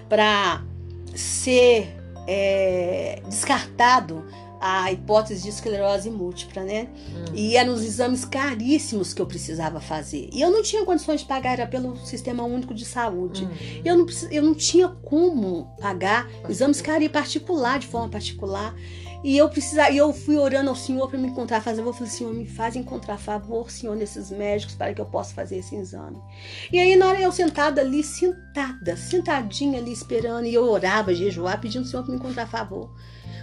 para 0.08 0.62
ser 1.14 1.96
é, 2.26 3.20
descartado 3.28 4.24
a 4.60 4.92
hipótese 4.92 5.42
de 5.42 5.48
esclerose 5.48 6.10
múltipla, 6.10 6.62
né? 6.62 6.88
Hum. 7.08 7.34
E 7.34 7.56
eram 7.56 7.72
os 7.72 7.82
exames 7.82 8.24
caríssimos 8.24 9.14
que 9.14 9.22
eu 9.22 9.26
precisava 9.26 9.80
fazer. 9.80 10.28
E 10.32 10.42
eu 10.42 10.50
não 10.50 10.62
tinha 10.62 10.84
condições 10.84 11.22
de 11.22 11.26
pagar, 11.26 11.54
era 11.54 11.66
pelo 11.66 11.96
Sistema 12.04 12.44
Único 12.44 12.74
de 12.74 12.84
Saúde. 12.84 13.44
Hum. 13.44 13.80
Eu, 13.84 13.96
não, 13.96 14.06
eu 14.30 14.42
não 14.42 14.54
tinha 14.54 14.88
como 14.88 15.74
pagar 15.80 16.28
exames 16.48 16.82
caríssimos, 16.82 17.12
particular, 17.12 17.78
de 17.78 17.86
forma 17.86 18.08
particular. 18.08 18.74
E 19.22 19.36
eu 19.36 19.48
precisava, 19.50 19.92
eu 19.92 20.12
fui 20.14 20.36
orando 20.36 20.70
ao 20.70 20.76
Senhor 20.76 21.06
para 21.08 21.18
me 21.18 21.28
encontrar 21.28 21.60
fazer. 21.60 21.82
Eu 21.82 21.92
falei, 21.92 22.08
Senhor, 22.08 22.32
me 22.32 22.46
faz 22.46 22.74
encontrar 22.74 23.18
favor, 23.18 23.70
Senhor, 23.70 23.94
nesses 23.94 24.30
médicos 24.30 24.74
para 24.74 24.94
que 24.94 25.00
eu 25.00 25.06
possa 25.06 25.34
fazer 25.34 25.58
esse 25.58 25.76
exame. 25.76 26.18
E 26.72 26.78
aí, 26.78 26.96
na 26.96 27.06
hora 27.06 27.20
eu 27.20 27.30
sentada 27.30 27.82
ali, 27.82 28.02
sentada, 28.02 28.96
sentadinha 28.96 29.78
ali 29.78 29.92
esperando, 29.92 30.46
e 30.46 30.54
eu 30.54 30.64
orava, 30.64 31.14
jejuar, 31.14 31.60
pedindo 31.60 31.84
ao 31.84 31.90
Senhor 31.90 32.02
para 32.02 32.12
me 32.12 32.18
encontrar 32.18 32.46
favor. 32.46 32.90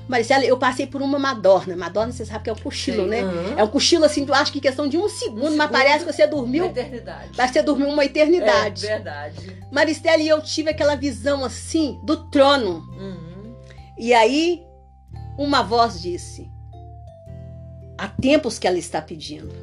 Maricela, 0.08 0.46
eu 0.46 0.58
passei 0.58 0.88
por 0.88 1.02
uma 1.02 1.20
Madorna. 1.20 1.76
Madorna, 1.76 2.12
você 2.14 2.26
sabe 2.26 2.46
que 2.46 2.50
é 2.50 2.54
um 2.54 2.58
cochilo, 2.58 3.04
Sim, 3.04 3.10
né? 3.10 3.22
É 3.58 3.64
um 3.64 3.68
cochilo 3.68 4.06
assim, 4.06 4.26
tu 4.26 4.34
acha 4.34 4.52
que 4.52 4.62
questão 4.62 4.88
de 4.88 4.98
um 4.98 5.10
segundo, 5.10 5.40
um 5.40 5.44
segundo 5.44 5.58
mas 5.58 5.70
parece 5.70 6.06
que 6.06 6.14
você 6.14 6.26
dormiu. 6.26 6.66
Uma 6.66 6.72
eternidade. 6.72 7.32
Parece 7.36 7.54
que 7.54 7.60
você 7.60 7.66
dormiu 7.66 7.88
uma 7.90 8.06
eternidade. 8.06 8.86
É 8.86 8.90
verdade. 8.90 9.64
Maristela, 9.72 10.22
e 10.22 10.28
eu 10.30 10.42
tive 10.42 10.70
aquela 10.70 10.96
visão 10.96 11.44
assim 11.44 12.00
do 12.04 12.30
trono. 12.30 12.88
Uhum. 12.98 13.56
E 13.98 14.14
aí, 14.14 14.64
uma 15.38 15.62
voz 15.62 16.02
disse: 16.02 16.50
Há 17.98 18.08
tempos 18.08 18.58
que 18.58 18.68
ela 18.68 18.78
está 18.78 19.02
pedindo. 19.02 19.54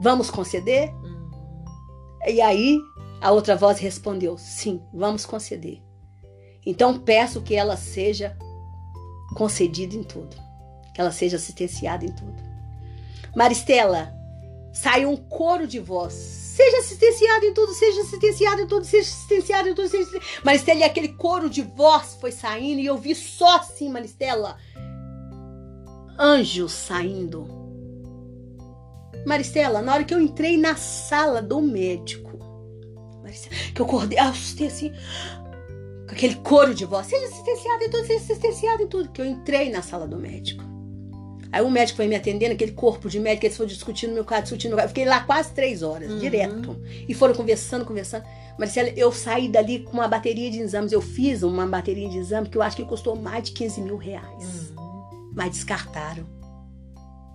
Vamos 0.00 0.30
conceder? 0.30 0.90
Uhum. 0.94 1.30
E 2.26 2.40
aí, 2.40 2.78
a 3.20 3.30
outra 3.30 3.54
voz 3.54 3.78
respondeu: 3.78 4.36
Sim, 4.36 4.82
vamos 4.92 5.24
conceder. 5.24 5.80
Então 6.64 6.98
peço 6.98 7.42
que 7.42 7.54
ela 7.54 7.76
seja 7.76 8.36
concedida 9.34 9.94
em 9.94 10.02
tudo. 10.02 10.36
Que 10.94 11.00
ela 11.00 11.10
seja 11.10 11.36
assistenciada 11.36 12.04
em 12.04 12.12
tudo. 12.12 12.36
Maristela, 13.34 14.12
sai 14.72 15.06
um 15.06 15.16
coro 15.16 15.66
de 15.66 15.78
voz. 15.78 16.12
Seja 16.12 16.78
assistenciada 16.78 17.46
em 17.46 17.54
tudo, 17.54 17.72
seja 17.72 18.02
assistenciada 18.02 18.62
em 18.62 18.66
tudo, 18.66 18.84
seja 18.84 19.08
assistenciada 19.08 19.68
em 19.68 19.74
tudo. 19.74 19.88
Seja... 19.88 20.20
Maristela, 20.44 20.80
e 20.80 20.84
aquele 20.84 21.08
coro 21.08 21.48
de 21.48 21.62
voz 21.62 22.16
foi 22.20 22.30
saindo 22.30 22.80
e 22.80 22.86
eu 22.86 22.98
vi 22.98 23.14
só 23.14 23.56
assim, 23.56 23.88
Maristela, 23.88 24.58
anjos 26.18 26.72
saindo. 26.72 27.46
Maristela, 29.26 29.80
na 29.80 29.94
hora 29.94 30.04
que 30.04 30.12
eu 30.12 30.20
entrei 30.20 30.56
na 30.56 30.76
sala 30.76 31.40
do 31.40 31.60
médico, 31.62 32.38
Maricela. 33.22 33.54
Que 33.74 33.80
eu 33.80 33.86
acordei, 33.86 34.18
assustei 34.18 34.66
assim, 34.66 34.92
com 36.12 36.16
aquele 36.16 36.34
coro 36.36 36.74
de 36.74 36.84
voz. 36.84 37.06
Seja 37.06 37.26
assistenciado 37.26 37.84
em 37.84 37.90
tudo, 37.90 38.06
seja 38.06 38.20
assistenciado 38.20 38.82
em 38.82 38.86
tudo. 38.86 39.08
Que 39.08 39.20
eu 39.20 39.26
entrei 39.26 39.70
na 39.70 39.82
sala 39.82 40.06
do 40.06 40.18
médico. 40.18 40.62
Aí 41.50 41.62
o 41.62 41.70
médico 41.70 41.96
foi 41.96 42.06
me 42.06 42.14
atendendo, 42.14 42.54
aquele 42.54 42.72
corpo 42.72 43.10
de 43.10 43.20
médico, 43.20 43.44
eles 43.44 43.56
foram 43.56 43.68
discutindo 43.68 44.14
meu 44.14 44.24
caso, 44.24 44.42
discutindo 44.44 44.70
meu 44.70 44.78
caso. 44.78 44.88
Fiquei 44.88 45.04
lá 45.04 45.20
quase 45.20 45.52
três 45.52 45.82
horas, 45.82 46.10
uhum. 46.10 46.18
direto. 46.18 46.80
E 47.06 47.12
foram 47.12 47.34
conversando, 47.34 47.84
conversando. 47.84 48.24
Marcela, 48.58 48.88
eu 48.90 49.12
saí 49.12 49.48
dali 49.48 49.80
com 49.80 49.92
uma 49.92 50.08
bateria 50.08 50.50
de 50.50 50.60
exames. 50.60 50.92
Eu 50.92 51.02
fiz 51.02 51.42
uma 51.42 51.66
bateria 51.66 52.08
de 52.08 52.18
exames 52.18 52.48
que 52.48 52.56
eu 52.56 52.62
acho 52.62 52.76
que 52.76 52.84
custou 52.84 53.16
mais 53.16 53.44
de 53.44 53.52
15 53.52 53.80
mil 53.82 53.96
reais. 53.96 54.70
Uhum. 54.70 55.32
Mas 55.34 55.50
descartaram. 55.50 56.26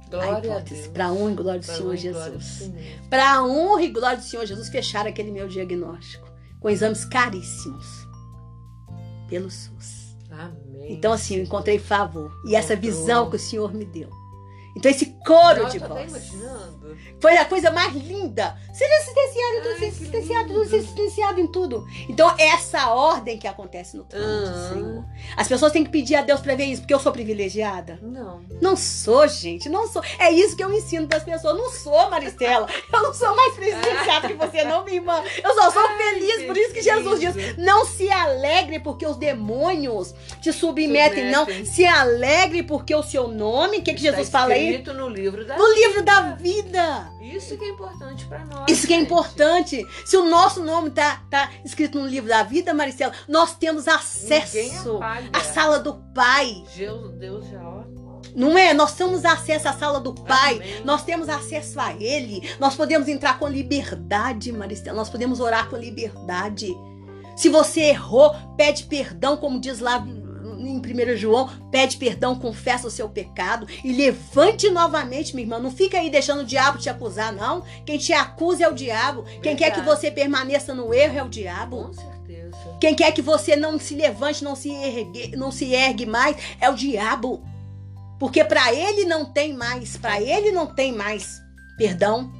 Glória 0.10 0.36
a, 0.36 0.40
hipótese. 0.40 0.90
Para 0.90 1.12
honra 1.12 1.32
e 1.32 1.36
glória 1.36 1.60
do 1.60 1.66
pra 1.66 1.76
Senhor 1.76 1.96
Jesus. 1.96 2.72
Para 3.10 3.44
honra 3.44 3.84
e 3.84 3.90
glória 3.90 4.18
do 4.18 4.24
Senhor 4.24 4.46
Jesus, 4.46 4.70
fecharam 4.70 5.10
aquele 5.10 5.32
meu 5.32 5.48
diagnóstico. 5.48 6.28
Com 6.60 6.70
exames 6.70 7.06
caríssimos. 7.06 8.07
Pelo 9.28 9.50
SUS. 9.50 10.16
Amém. 10.32 10.94
Então, 10.94 11.13
assim, 11.13 11.38
eu 11.38 11.44
encontrei 11.44 11.80
favor. 11.80 12.32
E 12.46 12.56
essa 12.56 12.76
visão 12.76 13.30
que 13.30 13.36
o 13.36 13.40
Senhor 13.40 13.74
me 13.74 13.86
deu. 13.86 14.10
Então, 14.78 14.92
esse 14.92 15.08
coro 15.26 15.63
Nossa, 15.63 15.80
de 15.80 15.86
voz. 15.86 16.08
imaginando. 16.08 16.96
Foi 17.20 17.36
a 17.36 17.46
coisa 17.46 17.72
mais 17.72 17.96
linda. 17.96 18.56
Seja 18.72 18.94
assistenciado 18.98 19.58
em 19.58 19.62
tudo, 19.63 19.80
seja 19.80 20.86
tudo, 20.94 21.10
seja 21.10 21.40
em 21.40 21.48
tudo. 21.48 21.88
Então, 22.08 22.32
essa 22.38 22.92
ordem 22.92 23.40
que 23.40 23.48
acontece 23.48 23.98
no 23.98 24.04
trono 24.04 24.26
uhum. 24.26 24.52
do 24.52 24.70
Senhor. 24.70 25.06
As 25.36 25.48
pessoas 25.48 25.72
têm 25.72 25.84
que 25.84 25.90
pedir 25.90 26.16
a 26.16 26.22
Deus 26.22 26.42
para 26.42 26.56
ver 26.56 26.66
isso, 26.66 26.84
porque 26.84 26.94
eu 26.94 27.00
sou 27.00 27.12
privilegiada. 27.12 27.98
Não. 28.04 28.42
Não 28.62 28.76
sou, 28.76 29.28
gente. 29.28 29.68
Não 29.68 29.88
sou. 29.88 30.04
É 30.20 30.32
isso 30.32 30.56
que 30.56 30.63
eu 30.63 30.72
ensino 30.72 31.08
para 31.08 31.18
as 31.18 31.24
pessoas. 31.24 31.58
Não 31.58 31.72
sou, 31.72 32.10
Maristela. 32.12 32.68
Eu 32.98 33.04
não 33.04 33.14
sou 33.14 33.36
mais 33.36 33.54
privilegiada 33.54 34.28
que 34.28 34.34
você, 34.34 34.64
não, 34.64 34.84
minha 34.84 34.98
irmã. 34.98 35.24
Eu 35.44 35.54
só 35.54 35.72
sou 35.72 35.86
Ai, 35.88 35.98
feliz. 35.98 36.46
Por 36.46 36.58
isso 36.58 36.74
que 36.74 36.82
Jesus 36.82 37.20
diz: 37.20 37.58
não 37.58 37.86
se 37.86 38.10
alegre 38.12 38.80
porque 38.80 39.06
os 39.06 39.18
demônios 39.18 40.14
te 40.42 40.52
submetem. 40.52 41.32
submetem. 41.32 41.32
Não. 41.32 41.66
Se 41.66 41.86
alegre 41.86 42.64
porque 42.64 42.94
o 42.96 43.04
seu 43.04 43.28
nome. 43.28 43.78
O 43.78 43.82
que, 43.84 43.94
que 43.94 44.02
Jesus 44.02 44.30
fala 44.30 44.54
aí? 44.54 44.70
escrito 44.70 44.94
no 44.94 45.10
livro 45.10 45.46
da 45.46 45.58
no 45.58 45.66
vida. 45.68 45.80
livro 45.80 46.04
da 46.04 46.22
vida. 46.36 47.12
Isso 47.22 47.58
que 47.58 47.66
é 47.66 47.70
importante 47.70 48.26
para 48.26 48.46
nós. 48.46 48.66
Isso 48.70 48.88
que 48.88 48.94
é 48.94 48.98
importante. 48.98 49.86
Se 50.06 50.18
o 50.18 50.26
nosso 50.26 50.64
nome 50.64 50.90
tá, 50.90 51.22
tá 51.30 51.52
escrito 51.64 52.00
no 52.00 52.08
livro 52.08 52.30
da 52.30 52.44
vida, 52.44 52.74
Maricela, 52.74 53.14
nós 53.28 53.56
temos 53.56 53.88
acesso 53.88 55.00
à 55.34 55.40
sala 55.42 55.80
do 55.80 55.96
Pai. 56.14 56.64
Deus 57.20 57.48
já 57.48 57.87
não 58.36 58.58
é? 58.58 58.73
Nós 58.73 58.93
temos 58.93 59.25
acesso 59.25 59.67
à 59.67 59.73
sala 59.73 59.99
do 59.99 60.13
Pai, 60.13 60.56
Amém. 60.56 60.82
nós 60.84 61.03
temos 61.03 61.30
acesso 61.30 61.80
a 61.80 61.93
Ele, 61.93 62.49
nós 62.60 62.75
podemos 62.75 63.08
entrar 63.08 63.39
com 63.39 63.47
liberdade, 63.47 64.51
Maristela, 64.51 64.97
nós 64.97 65.10
podemos 65.10 65.39
orar 65.39 65.69
com 65.69 65.77
liberdade. 65.77 66.75
Se 67.36 67.49
você 67.49 67.82
errou, 67.82 68.36
pede 68.56 68.84
perdão, 68.86 69.38
como 69.38 69.60
diz 69.60 69.80
lá 69.80 69.99
em 69.99 70.80
1 70.80 71.15
João, 71.15 71.49
pede 71.71 71.97
perdão, 71.97 72.36
confessa 72.36 72.88
o 72.88 72.91
seu 72.91 73.08
pecado 73.08 73.67
e 73.84 73.93
levante 73.93 74.69
novamente, 74.69 75.36
minha 75.36 75.45
irmã. 75.45 75.60
Não 75.60 75.71
fica 75.71 75.99
aí 75.99 76.10
deixando 76.10 76.41
o 76.41 76.45
diabo 76.45 76.77
te 76.77 76.89
acusar, 76.89 77.32
não. 77.32 77.63
Quem 77.86 77.97
te 77.97 78.12
acusa 78.13 78.63
é 78.63 78.67
o 78.67 78.73
diabo. 78.73 79.21
Verdade. 79.21 79.41
Quem 79.41 79.56
quer 79.56 79.71
que 79.71 79.82
você 79.82 80.10
permaneça 80.10 80.73
no 80.73 80.93
erro 80.93 81.17
é 81.17 81.23
o 81.23 81.30
diabo. 81.30 81.84
Com 81.84 81.93
certeza. 81.93 82.77
Quem 82.80 82.95
quer 82.95 83.12
que 83.12 83.21
você 83.21 83.56
não 83.56 83.80
se 83.80 83.95
levante, 83.95 84.43
não 84.43 84.56
se 84.56 84.69
ergue, 84.69 85.36
não 85.36 85.51
se 85.51 85.73
ergue 85.73 86.06
mais 86.06 86.36
é 86.60 86.69
o 86.69 86.75
diabo. 86.75 87.43
Porque 88.19 88.43
para 88.43 88.73
ele 88.73 89.06
não 89.06 89.25
tem 89.25 89.53
mais, 89.53 89.95
para 89.97 90.21
ele 90.21 90.51
não 90.51 90.67
tem 90.67 90.91
mais 90.91 91.41
perdão. 91.77 92.32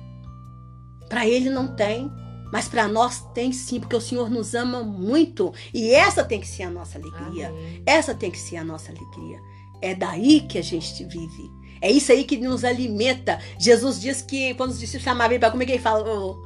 Para 1.07 1.27
ele 1.27 1.49
não 1.49 1.75
tem. 1.75 2.11
Mas 2.51 2.67
para 2.67 2.87
nós 2.87 3.25
tem 3.33 3.51
sim, 3.51 3.79
porque 3.79 3.95
o 3.95 4.01
Senhor 4.01 4.29
nos 4.29 4.55
ama 4.55 4.81
muito. 4.81 5.53
E 5.73 5.91
essa 5.91 6.23
tem 6.23 6.39
que 6.39 6.47
ser 6.47 6.63
a 6.63 6.69
nossa 6.69 6.97
alegria. 6.97 7.49
Amém. 7.49 7.83
Essa 7.85 8.15
tem 8.15 8.31
que 8.31 8.39
ser 8.39 8.57
a 8.57 8.63
nossa 8.63 8.91
alegria. 8.91 9.39
É 9.81 9.93
daí 9.93 10.41
que 10.41 10.57
a 10.57 10.63
gente 10.63 11.03
vive. 11.03 11.51
É 11.81 11.91
isso 11.91 12.11
aí 12.11 12.23
que 12.23 12.37
nos 12.37 12.63
alimenta. 12.63 13.39
Jesus 13.59 13.99
diz 13.99 14.21
que 14.21 14.53
quando 14.55 14.71
os 14.71 14.79
discípulos 14.79 15.03
chamavam 15.03 15.33
ele 15.33 15.39
para 15.39 15.51
comer, 15.51 15.69
ele 15.69 15.79
fala: 15.79 16.03
oh, 16.09 16.37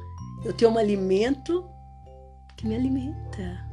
Eu 0.44 0.52
tenho 0.52 0.70
um 0.70 0.78
alimento 0.78 1.64
que 2.56 2.66
me 2.66 2.74
alimenta. 2.74 3.72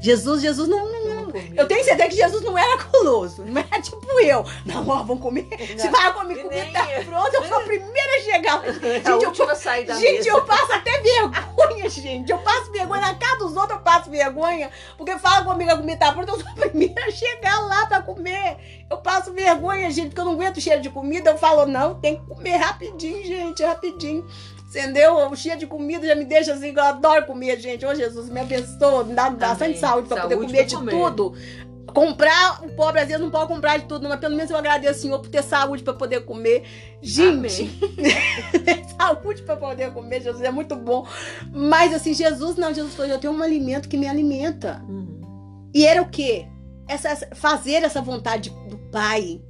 Jesus, 0.00 0.42
Jesus 0.42 0.68
não, 0.68 0.90
não, 0.90 1.06
não 1.06 1.21
eu 1.56 1.66
tenho 1.66 1.84
certeza 1.84 2.08
que 2.08 2.16
Jesus 2.16 2.42
não 2.42 2.56
era 2.56 2.82
guloso, 2.84 3.44
não 3.44 3.60
é 3.60 3.80
tipo 3.80 4.02
eu. 4.20 4.44
Não, 4.64 4.88
ó, 4.88 5.02
vamos 5.02 5.22
comer. 5.22 5.48
Se 5.76 5.88
vai 5.88 6.12
comer 6.12 6.42
comida 6.42 6.66
tá 6.72 6.86
pronta, 7.04 7.36
eu 7.36 7.44
sou 7.44 7.56
a 7.56 7.60
primeira 7.60 8.16
a 8.16 8.20
chegar. 8.20 8.62
Gente, 8.82 9.08
a 9.08 9.10
eu, 9.10 9.48
eu 9.48 9.56
sair 9.56 9.84
da 9.84 9.94
gente, 9.94 10.18
mesa. 10.18 10.28
eu 10.30 10.44
passo 10.44 10.72
até 10.72 11.00
vergonha, 11.00 11.88
gente. 11.88 12.30
Eu 12.30 12.38
passo 12.38 12.70
vergonha 12.70 13.00
na 13.00 13.14
casa 13.14 13.38
dos 13.38 13.56
outros, 13.56 13.78
eu 13.78 13.80
passo 13.80 14.10
vergonha, 14.10 14.70
porque 14.96 15.18
fala 15.18 15.44
comigo 15.44 15.70
a 15.70 15.76
comida 15.76 15.98
tá 15.98 16.12
pronta, 16.12 16.32
eu 16.32 16.40
sou 16.40 16.48
a 16.48 16.54
primeira 16.54 17.06
a 17.06 17.10
chegar 17.10 17.60
lá 17.60 17.86
para 17.86 18.02
comer. 18.02 18.86
Eu 18.90 18.98
passo 18.98 19.32
vergonha, 19.32 19.90
gente, 19.90 20.08
porque 20.08 20.20
eu 20.20 20.24
não 20.24 20.32
aguento 20.32 20.60
cheiro 20.60 20.80
de 20.80 20.90
comida. 20.90 21.30
Eu 21.30 21.38
falo, 21.38 21.66
não, 21.66 21.94
tem 21.94 22.16
que 22.16 22.26
comer 22.26 22.56
rapidinho, 22.56 23.24
gente, 23.24 23.62
rapidinho. 23.62 24.26
Entendeu? 24.72 25.16
O 25.30 25.36
cheio 25.36 25.58
de 25.58 25.66
comida 25.66 26.06
já 26.06 26.14
me 26.14 26.24
deixa 26.24 26.54
assim, 26.54 26.72
eu 26.74 26.82
adoro 26.82 27.26
comer, 27.26 27.60
gente. 27.60 27.84
Ô 27.84 27.94
Jesus, 27.94 28.30
me 28.30 28.40
abençoa, 28.40 29.04
me 29.04 29.12
dá 29.12 29.28
bastante 29.28 29.78
saúde 29.78 30.08
para 30.08 30.22
poder 30.22 30.36
comer 30.36 30.64
de 30.64 30.74
comer. 30.74 30.90
tudo. 30.90 31.34
Comprar, 31.88 32.64
o 32.64 32.70
pobre 32.70 33.02
às 33.02 33.06
vezes 33.06 33.20
não 33.20 33.30
pode 33.30 33.48
comprar 33.48 33.76
de 33.76 33.84
tudo, 33.84 34.08
mas 34.08 34.18
pelo 34.18 34.34
menos 34.34 34.50
eu 34.50 34.56
agradeço 34.56 34.94
ao 34.94 35.00
Senhor 35.02 35.18
por 35.18 35.28
ter 35.28 35.42
saúde 35.42 35.82
para 35.82 35.92
poder 35.92 36.24
comer. 36.24 36.64
Gente, 37.02 37.70
saúde 38.96 39.42
para 39.42 39.56
poder 39.56 39.92
comer, 39.92 40.22
Jesus, 40.22 40.42
é 40.42 40.50
muito 40.50 40.74
bom. 40.74 41.06
Mas 41.52 41.92
assim, 41.92 42.14
Jesus, 42.14 42.56
não, 42.56 42.72
Jesus 42.72 42.94
falou, 42.94 43.12
eu 43.12 43.18
tenho 43.18 43.34
um 43.34 43.42
alimento 43.42 43.90
que 43.90 43.98
me 43.98 44.08
alimenta. 44.08 44.82
Uhum. 44.88 45.20
E 45.74 45.84
era 45.84 46.00
o 46.00 46.08
quê? 46.08 46.46
Essa, 46.88 47.28
fazer 47.34 47.82
essa 47.82 48.00
vontade 48.00 48.48
do 48.70 48.78
Pai. 48.90 49.42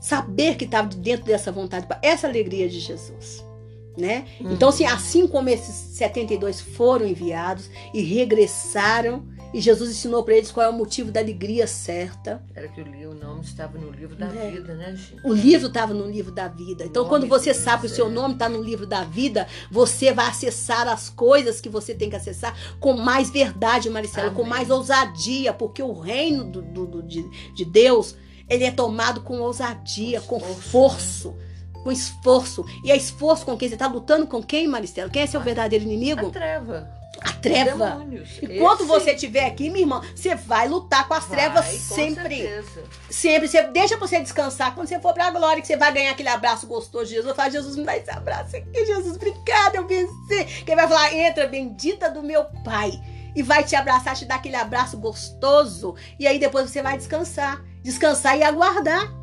Saber 0.00 0.54
que 0.54 0.64
estava 0.64 0.86
dentro 0.88 1.26
dessa 1.26 1.50
vontade 1.50 1.86
do 1.86 1.88
Pai. 1.88 1.98
Essa 2.02 2.28
alegria 2.28 2.68
de 2.68 2.78
Jesus 2.78 3.49
né? 3.96 4.26
Uhum. 4.40 4.52
Então, 4.52 4.68
assim, 4.68 4.84
assim 4.84 5.26
como 5.26 5.48
esses 5.48 5.74
72 5.74 6.60
foram 6.60 7.06
enviados 7.06 7.70
e 7.92 8.00
regressaram, 8.00 9.24
e 9.52 9.60
Jesus 9.60 9.90
ensinou 9.90 10.22
para 10.22 10.36
eles 10.36 10.52
qual 10.52 10.64
é 10.64 10.68
o 10.68 10.72
motivo 10.72 11.10
da 11.10 11.18
alegria 11.18 11.66
certa. 11.66 12.42
Era 12.54 12.68
que 12.68 12.80
o 12.80 13.14
nome 13.14 13.40
estava 13.40 13.76
no 13.78 13.90
livro 13.90 14.14
da 14.14 14.26
é. 14.26 14.50
vida, 14.50 14.74
né, 14.74 14.94
gente? 14.94 15.16
O 15.24 15.32
livro 15.32 15.66
estava 15.66 15.92
no 15.92 16.08
livro 16.08 16.30
da 16.30 16.46
vida. 16.46 16.84
Então, 16.84 17.08
quando 17.08 17.26
você 17.26 17.52
sabe 17.52 17.82
que 17.82 17.92
o 17.92 17.94
seu 17.94 18.08
nome 18.08 18.34
está 18.34 18.48
no 18.48 18.62
livro 18.62 18.86
da 18.86 19.02
vida, 19.02 19.48
você 19.70 20.12
vai 20.12 20.28
acessar 20.28 20.86
as 20.86 21.10
coisas 21.10 21.60
que 21.60 21.68
você 21.68 21.94
tem 21.94 22.08
que 22.08 22.16
acessar 22.16 22.56
com 22.78 22.92
mais 22.92 23.28
verdade, 23.30 23.90
Maricela, 23.90 24.28
Amém. 24.28 24.36
com 24.36 24.44
mais 24.44 24.70
ousadia, 24.70 25.52
porque 25.52 25.82
o 25.82 25.92
reino 25.92 26.44
do, 26.44 26.62
do, 26.62 26.86
do 26.86 27.02
de, 27.02 27.28
de 27.52 27.64
Deus 27.64 28.14
ele 28.48 28.64
é 28.64 28.70
tomado 28.70 29.20
com 29.20 29.40
ousadia, 29.40 30.20
com, 30.20 30.38
com 30.38 30.54
força. 30.54 31.28
Né? 31.28 31.49
Com 31.82 31.90
esforço. 31.90 32.64
E 32.84 32.90
é 32.90 32.96
esforço 32.96 33.44
com 33.44 33.56
quem 33.56 33.68
você 33.68 33.74
está 33.74 33.86
lutando 33.86 34.26
com 34.26 34.42
quem, 34.42 34.66
Maristela? 34.68 35.10
Quem 35.10 35.22
é 35.22 35.26
seu 35.26 35.40
verdadeiro 35.40 35.84
inimigo? 35.84 36.26
A 36.26 36.30
treva. 36.30 37.00
A 37.20 37.32
treva. 37.32 37.90
Demônios. 37.90 38.38
Enquanto 38.42 38.80
Esse... 38.80 38.88
você 38.88 39.10
estiver 39.12 39.46
aqui, 39.46 39.68
minha 39.68 39.82
irmã, 39.82 40.00
você 40.14 40.34
vai 40.34 40.68
lutar 40.68 41.06
com 41.06 41.14
as 41.14 41.24
vai, 41.24 41.38
trevas 41.38 41.66
sempre. 41.66 42.64
Sempre. 43.10 43.48
Você 43.48 43.62
deixa 43.64 43.96
você 43.96 44.20
descansar. 44.20 44.74
Quando 44.74 44.88
você 44.88 44.98
for 45.00 45.12
pra 45.12 45.30
glória, 45.30 45.60
que 45.60 45.66
você 45.66 45.76
vai 45.76 45.92
ganhar 45.92 46.12
aquele 46.12 46.28
abraço 46.28 46.66
gostoso 46.66 47.06
de 47.06 47.16
Jesus. 47.16 47.34
Fala, 47.34 47.50
Jesus, 47.50 47.76
me 47.76 47.84
dá 47.84 47.96
esse 47.96 48.10
abraço 48.10 48.56
aqui, 48.56 48.86
Jesus. 48.86 49.16
Obrigada, 49.16 49.76
eu 49.76 49.86
venci. 49.86 50.64
Quem 50.64 50.76
vai 50.76 50.88
falar, 50.88 51.14
entra, 51.14 51.46
bendita 51.46 52.10
do 52.10 52.22
meu 52.22 52.44
Pai. 52.64 52.92
E 53.34 53.42
vai 53.42 53.62
te 53.62 53.76
abraçar, 53.76 54.16
te 54.16 54.24
dar 54.24 54.36
aquele 54.36 54.56
abraço 54.56 54.96
gostoso. 54.96 55.94
E 56.18 56.26
aí 56.26 56.38
depois 56.38 56.70
você 56.70 56.82
vai 56.82 56.96
descansar. 56.96 57.62
Descansar 57.82 58.36
e 58.36 58.42
aguardar 58.42 59.20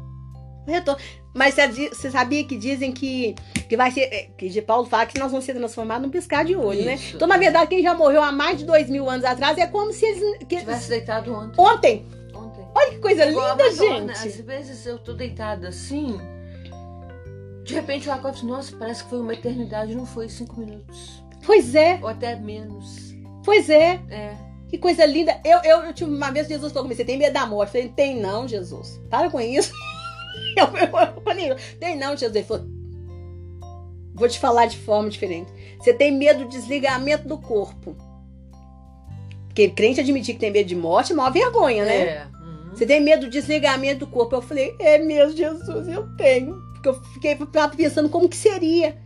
retorno. 0.72 1.02
Mas 1.38 1.54
você 1.54 2.10
sabia 2.10 2.44
que 2.44 2.58
dizem 2.58 2.92
que, 2.92 3.36
que 3.70 3.78
vai 3.78 3.92
ser. 3.92 4.02
É, 4.12 4.28
que 4.36 4.50
de 4.50 4.60
Paulo 4.60 4.88
fala 4.88 5.06
que 5.06 5.20
nós 5.20 5.32
vamos 5.32 5.46
ser 5.46 5.54
transformados 5.54 6.02
num 6.02 6.10
piscar 6.10 6.44
de 6.44 6.56
olho, 6.56 6.84
né? 6.84 6.96
Isso. 6.96 7.04
né? 7.04 7.12
Então, 7.14 7.28
na 7.28 7.38
verdade, 7.38 7.70
quem 7.70 7.84
já 7.84 7.94
morreu 7.94 8.24
há 8.24 8.32
mais 8.32 8.58
de 8.58 8.66
dois 8.66 8.90
mil 8.90 9.08
anos 9.08 9.24
atrás 9.24 9.56
é 9.60 9.68
como 9.68 9.94
se 9.94 10.04
eles. 10.04 10.40
Que, 10.48 10.58
Tivesse 10.58 10.90
deitado 10.90 11.32
ontem. 11.32 11.62
Ontem. 11.62 12.06
Ontem. 12.34 12.66
Olha 12.74 12.90
que 12.90 12.98
coisa 12.98 13.24
linda, 13.24 13.56
Madonna, 13.56 14.16
gente. 14.16 14.28
Às 14.28 14.42
vezes 14.42 14.86
eu 14.88 14.98
tô 14.98 15.14
deitada 15.14 15.68
assim. 15.68 16.20
De 17.64 17.74
repente 17.76 18.08
eu 18.08 18.14
acordo 18.14 18.44
nossa, 18.48 18.76
parece 18.76 19.04
que 19.04 19.10
foi 19.10 19.20
uma 19.20 19.34
eternidade, 19.34 19.94
não 19.94 20.08
foi 20.08 20.30
cinco 20.30 20.60
minutos. 20.60 21.24
Pois 21.46 21.76
é. 21.76 22.00
Ou 22.02 22.08
até 22.08 22.36
menos. 22.36 23.16
Pois 23.44 23.70
é. 23.70 24.00
É. 24.10 24.36
Que 24.70 24.78
coisa 24.80 25.06
linda. 25.06 25.40
Eu, 25.46 25.60
eu, 25.64 25.84
eu 25.84 25.94
tive 25.94 26.10
uma 26.10 26.32
vez 26.32 26.48
Jesus 26.48 26.72
falou 26.72 26.86
comigo, 26.86 26.98
você 26.98 27.06
tem 27.06 27.18
medo 27.18 27.34
da 27.34 27.46
morte? 27.46 27.70
Eu 27.76 27.82
falei, 27.82 27.94
tem 27.96 28.20
não, 28.20 28.48
Jesus. 28.48 29.00
Para 29.10 29.30
com 29.30 29.40
isso. 29.40 29.72
Eu, 30.58 30.68
falei, 31.24 31.54
tem 31.80 31.98
não, 31.98 32.16
Jesus. 32.16 32.36
Ele 32.36 32.46
falou, 32.46 32.66
vou 34.16 34.28
te 34.28 34.40
falar 34.40 34.66
de 34.66 34.78
forma 34.78 35.10
diferente. 35.10 35.52
Você 35.80 35.94
tem 35.94 36.12
medo 36.12 36.44
do 36.46 36.50
desligamento 36.50 37.28
do 37.28 37.38
corpo. 37.38 37.96
Porque 39.48 39.70
crente 39.70 40.00
admitir 40.00 40.36
que 40.36 40.40
tem 40.40 40.52
medo 40.52 40.68
de 40.68 40.76
morte 40.76 41.12
é 41.12 41.16
maior 41.16 41.32
vergonha, 41.32 41.86
né? 41.86 42.02
É. 42.02 42.28
Uhum. 42.34 42.76
Você 42.76 42.86
tem 42.86 43.02
medo 43.02 43.26
do 43.26 43.32
desligamento 43.32 44.06
do 44.06 44.08
corpo. 44.08 44.36
Eu 44.36 44.42
falei, 44.42 44.76
é 44.80 44.98
mesmo, 45.00 45.38
Jesus, 45.38 45.88
eu 45.88 46.16
tenho. 46.16 46.56
Porque 46.74 46.90
eu 46.90 47.04
fiquei 47.14 47.38
pensando 47.76 48.10
como 48.10 48.30
que 48.30 48.38
seria. 48.38 48.98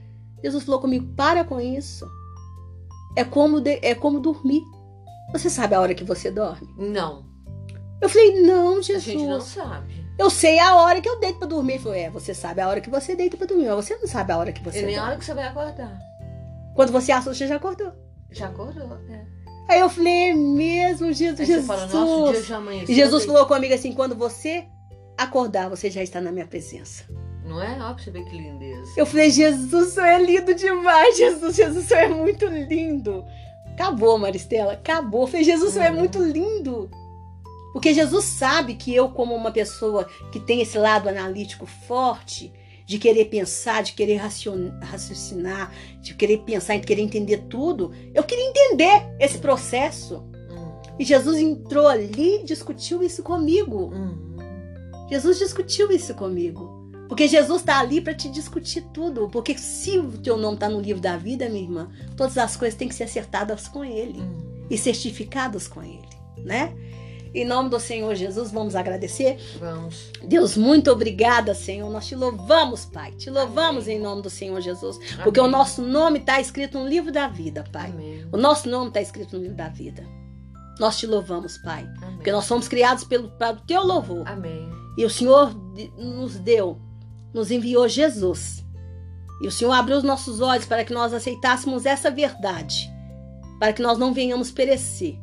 Jesus 0.44 0.64
falou 0.64 0.82
comigo, 0.82 1.14
para 1.16 1.44
com 1.44 1.60
isso. 1.60 2.06
é 3.16 3.24
como, 3.24 3.60
de, 3.60 3.80
é 3.82 3.94
como 3.94 4.20
dormir. 4.20 4.62
Você 5.32 5.50
sabe 5.50 5.76
a 5.76 5.82
hora 5.82 5.94
que 5.94 6.04
você 6.04 6.30
dorme? 6.32 6.68
Não. 6.78 7.26
Eu 8.02 8.10
falei, 8.10 8.42
não, 8.42 8.82
Jesus. 8.82 9.08
A 9.08 9.12
gente 9.12 9.26
não 9.26 9.42
sabe. 9.42 10.01
Eu 10.20 10.30
sei 10.30 10.60
a 10.60 10.76
hora 10.76 11.02
que 11.02 11.10
eu 11.10 11.20
deito 11.20 11.40
pra 11.40 11.48
dormir. 11.48 11.74
Ele 11.74 11.84
falou, 11.84 11.98
é, 11.98 12.10
você 12.10 12.34
sabe 12.34 12.62
a 12.62 12.68
hora 12.68 12.82
que 12.82 12.90
você 12.90 13.16
deita 13.16 13.38
pra 13.38 13.48
dormir, 13.48 13.68
mas 13.68 13.86
você 13.86 13.96
não 13.98 14.08
sabe 14.08 14.32
a 14.32 14.38
hora 14.38 14.52
que 14.52 14.62
você 14.64 14.80
e 14.80 14.86
nem 14.86 14.96
dorme. 14.96 15.00
a 15.00 15.10
hora 15.12 15.18
que 15.20 15.26
você 15.26 15.34
vai 15.34 15.48
acordar. 15.48 15.98
Quando 16.76 16.92
você 16.92 17.12
assusta, 17.12 17.34
você 17.34 17.48
já 17.48 17.56
acordou. 17.56 17.92
Já 18.30 18.48
acordou, 18.48 18.98
é. 19.10 19.26
Aí 19.68 19.80
eu 19.80 19.90
falei, 19.90 20.30
é 20.32 20.34
mesmo, 20.34 21.12
Jesus. 21.14 21.40
Aí 21.40 21.46
você 21.46 21.62
fala, 21.64 21.86
nossa, 21.88 21.98
o 22.30 22.32
dia 22.32 22.44
já 22.44 22.58
amanheceu. 22.58 22.90
E 22.90 22.96
Jesus 22.96 23.26
falou 23.26 23.46
comigo 23.46 23.74
assim, 23.74 23.94
quando 23.94 24.16
você 24.16 24.66
acordar, 25.18 25.70
você 25.70 25.90
já 25.90 26.02
está 26.04 26.20
na 26.22 26.32
minha 26.32 26.46
presença. 26.48 27.04
Não 27.46 27.62
é? 27.62 27.78
Ó, 27.82 27.94
pra 27.94 28.04
você 28.04 28.12
ver 28.12 28.24
que 28.26 28.38
lindeza. 28.38 28.92
Eu 28.98 29.06
falei, 29.06 29.30
Jesus, 29.30 29.74
o 29.74 29.92
senhor 29.92 30.08
é 30.08 30.20
lindo 30.22 30.54
demais, 30.54 31.18
Jesus, 31.18 31.56
Jesus, 31.56 31.86
o 31.86 31.88
senhor 31.88 32.02
é 32.04 32.08
muito 32.10 32.46
lindo. 32.46 33.26
Acabou, 33.74 34.18
Maristela, 34.18 34.74
acabou. 34.74 35.22
Eu 35.22 35.28
falei, 35.28 35.44
Jesus, 35.44 35.72
o 35.72 35.74
senhor 35.74 35.86
é 35.86 35.92
Uhum. 35.92 35.98
muito 36.00 36.22
lindo. 36.24 36.90
Porque 37.74 37.94
Jesus 37.94 38.26
sabe 38.26 38.76
que 38.76 38.94
eu, 38.94 39.10
como 39.10 39.34
uma 39.36 39.52
pessoa 39.52 40.06
que 40.32 40.40
tem 40.40 40.62
esse 40.62 40.78
lado 40.78 41.08
analítico 41.08 41.66
forte, 41.66 42.52
de 42.86 42.98
querer 42.98 43.26
pensar, 43.26 43.84
de 43.84 43.94
querer 43.94 44.18
raciocinar, 44.82 45.72
de 46.02 46.14
querer 46.14 46.40
pensar, 46.40 46.78
de 46.78 46.86
querer 46.86 47.02
entender 47.02 47.38
tudo, 47.50 47.92
eu 48.14 48.24
queria 48.24 48.50
entender 48.50 49.16
esse 49.20 49.38
processo. 49.38 50.18
Hum, 50.50 50.74
E 51.00 51.06
Jesus 51.06 51.38
entrou 51.38 51.88
ali 51.88 52.42
e 52.42 52.44
discutiu 52.44 53.02
isso 53.02 53.24
comigo. 53.24 53.92
hum. 53.94 54.32
Jesus 55.10 55.40
discutiu 55.40 55.92
isso 55.92 56.14
comigo. 56.16 56.80
Porque 57.10 57.28
Jesus 57.28 57.60
está 57.62 57.80
ali 57.80 58.00
para 58.00 58.14
te 58.14 58.30
discutir 58.30 58.82
tudo. 58.94 59.28
Porque 59.30 59.58
se 59.58 60.00
o 60.00 60.12
teu 60.18 60.38
nome 60.38 60.54
está 60.56 60.70
no 60.70 60.80
livro 60.80 61.02
da 61.02 61.18
vida, 61.18 61.50
minha 61.50 61.64
irmã, 61.64 61.90
todas 62.16 62.38
as 62.38 62.56
coisas 62.56 62.78
têm 62.78 62.88
que 62.88 62.96
ser 62.96 63.04
acertadas 63.04 63.68
com 63.68 63.84
Ele 63.84 64.20
Hum. 64.22 64.66
e 64.70 64.78
certificadas 64.78 65.68
com 65.68 65.82
Ele, 65.84 66.08
né? 66.38 66.74
Em 67.34 67.46
nome 67.46 67.70
do 67.70 67.80
Senhor 67.80 68.14
Jesus, 68.14 68.52
vamos 68.52 68.76
agradecer. 68.76 69.38
Vamos. 69.58 70.12
Deus, 70.24 70.58
muito 70.58 70.92
obrigada, 70.92 71.54
Senhor. 71.54 71.90
Nós 71.90 72.08
te 72.08 72.16
louvamos, 72.16 72.86
Pai. 72.86 73.12
Te 73.14 73.30
louvamos 73.30 73.88
em 73.88 74.00
nome 74.00 74.22
do 74.22 74.30
Senhor 74.30 74.60
Jesus. 74.60 74.98
Porque 75.24 75.40
Amém. 75.40 75.50
o 75.50 75.58
nosso 75.58 75.82
nome 75.82 76.20
está 76.20 76.42
escrito 76.42 76.78
no 76.78 76.88
livro 76.88 77.12
da 77.12 77.28
vida, 77.28 77.64
Pai. 77.72 77.90
Amém. 77.90 78.28
O 78.32 78.38
nosso 78.38 78.70
nome 78.70 78.90
está 78.90 79.02
escrito 79.02 79.38
no 79.38 79.44
livro 79.44 79.56
da 79.56 79.70
vida. 79.70 80.06
Nós 80.80 80.98
te 80.98 81.08
louvamos, 81.08 81.58
Pai. 81.60 81.88
Amém. 82.02 82.16
Porque 82.16 82.32
nós 82.32 82.48
fomos 82.48 82.68
criados 82.68 83.06
pelo, 83.06 83.30
para 83.32 83.54
o 83.54 83.62
teu 83.62 83.82
louvor. 83.84 84.28
Amém. 84.28 84.70
E 84.98 85.06
o 85.06 85.10
Senhor 85.10 85.54
nos 85.98 86.38
deu, 86.38 86.80
nos 87.34 87.50
enviou 87.50 87.88
Jesus. 87.88 88.66
E 89.42 89.48
o 89.48 89.52
Senhor 89.52 89.72
abriu 89.72 89.98
os 89.98 90.04
nossos 90.04 90.42
olhos 90.42 90.66
para 90.66 90.84
que 90.84 90.94
nós 90.94 91.14
aceitássemos 91.14 91.86
essa 91.86 92.12
verdade, 92.12 92.92
para 93.60 93.72
que 93.72 93.82
nós 93.82 93.98
não 93.98 94.14
venhamos 94.14 94.52
perecer. 94.52 95.18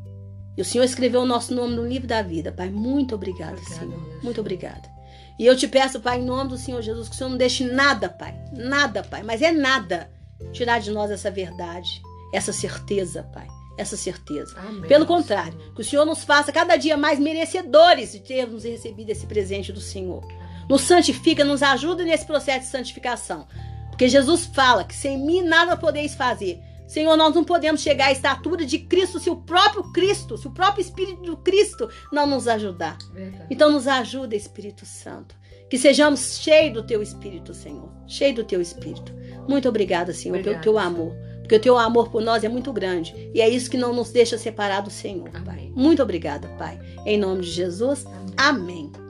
E 0.59 0.61
o 0.61 0.65
Senhor 0.65 0.83
escreveu 0.83 1.21
o 1.21 1.25
nosso 1.25 1.55
nome 1.55 1.77
no 1.77 1.87
livro 1.87 2.09
da 2.09 2.21
vida, 2.21 2.51
Pai. 2.51 2.69
Muito 2.69 3.15
obrigada, 3.15 3.53
Obrigada, 3.53 3.79
Senhor. 3.79 3.97
meu 3.97 4.23
Muito 4.25 4.41
obrigada. 4.41 4.91
E 5.39 5.47
eu 5.47 5.57
te 5.57 5.69
peço, 5.69 6.01
Pai, 6.01 6.19
em 6.19 6.25
nome 6.25 6.51
do 6.51 6.59
Senhor 6.59 6.83
Jesus, 6.83 7.09
que 7.09 7.15
o 7.15 7.17
Senhor 7.17 7.31
não 7.31 7.37
deixe 7.37 7.63
nada, 7.63 8.09
Pai. 8.09 8.35
Nada, 8.53 9.05
Pai. 9.05 9.23
Mas 9.23 9.41
é 9.41 9.53
nada 9.53 10.11
tirar 10.53 10.81
de 10.81 10.91
nós 10.91 11.13
essa 11.13 11.31
verdade, 11.31 12.03
essa 12.35 12.53
certeza, 12.53 13.23
Pai. 13.33 13.47
Essa 13.79 13.97
certeza. 13.97 14.53
Amém. 14.59 14.89
Pelo 14.89 15.07
contrário, 15.07 15.53
Senhor. 15.57 15.75
que 15.75 15.81
o 15.81 15.85
Senhor 15.85 16.05
nos 16.05 16.25
faça 16.25 16.51
cada 16.51 16.75
dia 16.75 16.97
mais 16.97 17.21
merecedores 17.21 18.11
de 18.11 18.19
termos 18.19 18.65
recebido 18.65 19.11
esse 19.11 19.27
presente 19.27 19.73
do 19.73 19.81
Senhor. 19.81 20.27
Nos 20.69 20.81
santifica, 20.81 21.45
nos 21.45 21.63
ajuda 21.63 22.03
nesse 22.03 22.27
processo 22.27 22.67
de 22.67 22.73
santificação. 22.73 23.47
Porque 23.91 24.09
Jesus 24.09 24.45
fala 24.47 24.83
que 24.83 24.97
sem 24.97 25.25
mim 25.25 25.41
nada 25.43 25.77
podeis 25.77 26.17
fazer. 26.17 26.61
Senhor, 26.89 27.17
nós 27.17 27.35
não 27.35 27.45
podemos 27.45 27.83
chegar 27.83 28.07
à 28.07 28.13
estatura 28.13 28.65
de 28.65 28.79
Cristo 28.79 29.21
se 29.21 29.29
o 29.29 29.37
próprio 29.37 29.93
Cristo, 29.93 30.39
se 30.39 30.49
o 30.49 30.51
próprio 30.51 30.81
Espírito 30.81 31.21
do 31.21 31.37
Cristo 31.37 31.89
não 32.11 32.27
nos 32.27 32.49
ajudar. 32.49 32.97
Verdade. 33.13 33.47
Então 33.51 33.71
nos 33.71 33.87
ajuda, 33.87 34.35
Espírito 34.35 34.87
Santo. 34.87 35.37
Que 35.69 35.77
sejamos 35.77 36.39
cheios 36.39 36.73
do 36.73 36.83
teu 36.83 37.03
Espírito, 37.03 37.53
Senhor. 37.53 37.93
Cheio 38.07 38.35
do 38.35 38.43
teu 38.45 38.59
Espírito. 38.59 39.15
Muito 39.47 39.69
obrigada, 39.69 40.15
Senhor, 40.15 40.39
pelo 40.43 40.57
Obrigada, 40.57 40.63
teu 40.63 40.73
Senhor. 40.73 40.87
amor. 40.87 41.17
Porque 41.41 41.57
o 41.57 41.61
teu 41.61 41.77
amor 41.79 42.11
por 42.11 42.23
nós 42.23 42.43
é 42.43 42.49
muito 42.49 42.73
grande. 42.73 43.31
E 43.35 43.41
é 43.43 43.49
isso 43.49 43.71
que 43.71 43.77
não 43.77 43.93
nos 43.93 44.11
deixa 44.11 44.39
separar 44.39 44.81
do 44.81 44.91
Senhor, 44.91 45.29
Pai. 45.31 45.43
Amém. 45.59 45.73
Muito 45.77 46.03
obrigada, 46.03 46.49
Pai. 46.59 46.81
Em 47.05 47.19
nome 47.19 47.43
de 47.43 47.51
Jesus. 47.51 48.07
Amém. 48.37 48.91
Amém. 48.95 49.09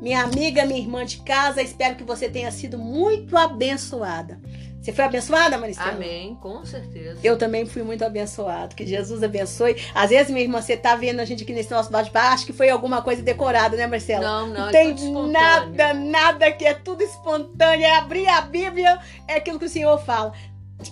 Minha 0.00 0.22
amiga, 0.22 0.64
minha 0.64 0.78
irmã 0.78 1.04
de 1.04 1.18
casa, 1.22 1.60
espero 1.60 1.96
que 1.96 2.04
você 2.04 2.28
tenha 2.28 2.50
sido 2.52 2.78
muito 2.78 3.36
abençoada. 3.36 4.40
Você 4.80 4.92
foi 4.92 5.04
abençoada, 5.04 5.58
Maristela? 5.58 5.90
Amém, 5.90 6.36
com 6.40 6.64
certeza. 6.64 7.18
Eu 7.22 7.36
também 7.36 7.66
fui 7.66 7.82
muito 7.82 8.04
abençoado. 8.04 8.74
Que 8.74 8.86
Jesus 8.86 9.22
abençoe. 9.22 9.76
Às 9.94 10.10
vezes, 10.10 10.30
minha 10.30 10.42
irmã, 10.42 10.62
você 10.62 10.76
tá 10.76 10.94
vendo 10.94 11.20
a 11.20 11.24
gente 11.24 11.42
aqui 11.42 11.52
nesse 11.52 11.70
nosso 11.70 11.90
bate-papo, 11.90 12.34
acho 12.34 12.46
que 12.46 12.52
foi 12.52 12.70
alguma 12.70 13.02
coisa 13.02 13.20
decorada, 13.20 13.76
né, 13.76 13.86
Marcela? 13.86 14.24
Não, 14.24 14.46
não, 14.46 14.54
Não 14.54 14.68
é 14.68 14.72
tem 14.72 14.94
tudo 14.94 15.06
espontâneo. 15.06 15.32
nada, 15.32 15.94
nada 15.94 16.52
que 16.52 16.64
é 16.64 16.74
tudo 16.74 17.02
espontâneo. 17.02 17.84
É 17.84 17.96
abrir 17.96 18.28
a 18.28 18.40
Bíblia, 18.40 18.98
é 19.26 19.34
aquilo 19.34 19.58
que 19.58 19.64
o 19.64 19.68
Senhor 19.68 19.98
fala. 19.98 20.32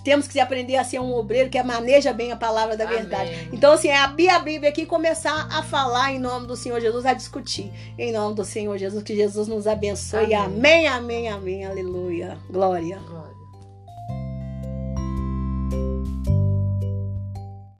Temos 0.03 0.27
que 0.27 0.37
aprender 0.37 0.75
a 0.75 0.83
ser 0.83 0.99
um 0.99 1.13
obreiro 1.15 1.49
que 1.49 1.63
maneja 1.63 2.11
bem 2.11 2.33
a 2.33 2.35
palavra 2.35 2.75
da 2.75 2.83
Amém. 2.83 2.97
verdade. 2.97 3.49
Então, 3.53 3.71
assim, 3.71 3.87
é 3.87 3.97
abrir 3.97 4.27
a 4.27 4.37
Bíblia 4.37 4.69
aqui 4.69 4.81
e 4.81 4.85
começar 4.85 5.47
a 5.49 5.63
falar 5.63 6.11
em 6.11 6.19
nome 6.19 6.45
do 6.45 6.57
Senhor 6.57 6.81
Jesus, 6.81 7.05
a 7.05 7.13
discutir 7.13 7.71
em 7.97 8.11
nome 8.11 8.35
do 8.35 8.43
Senhor 8.43 8.77
Jesus. 8.77 9.01
Que 9.01 9.15
Jesus 9.15 9.47
nos 9.47 9.65
abençoe. 9.65 10.33
Amém. 10.33 10.87
Amém, 10.87 10.87
amém, 10.89 11.29
amém. 11.29 11.65
Aleluia. 11.65 12.37
Glória. 12.49 12.99
Glória. 13.07 13.36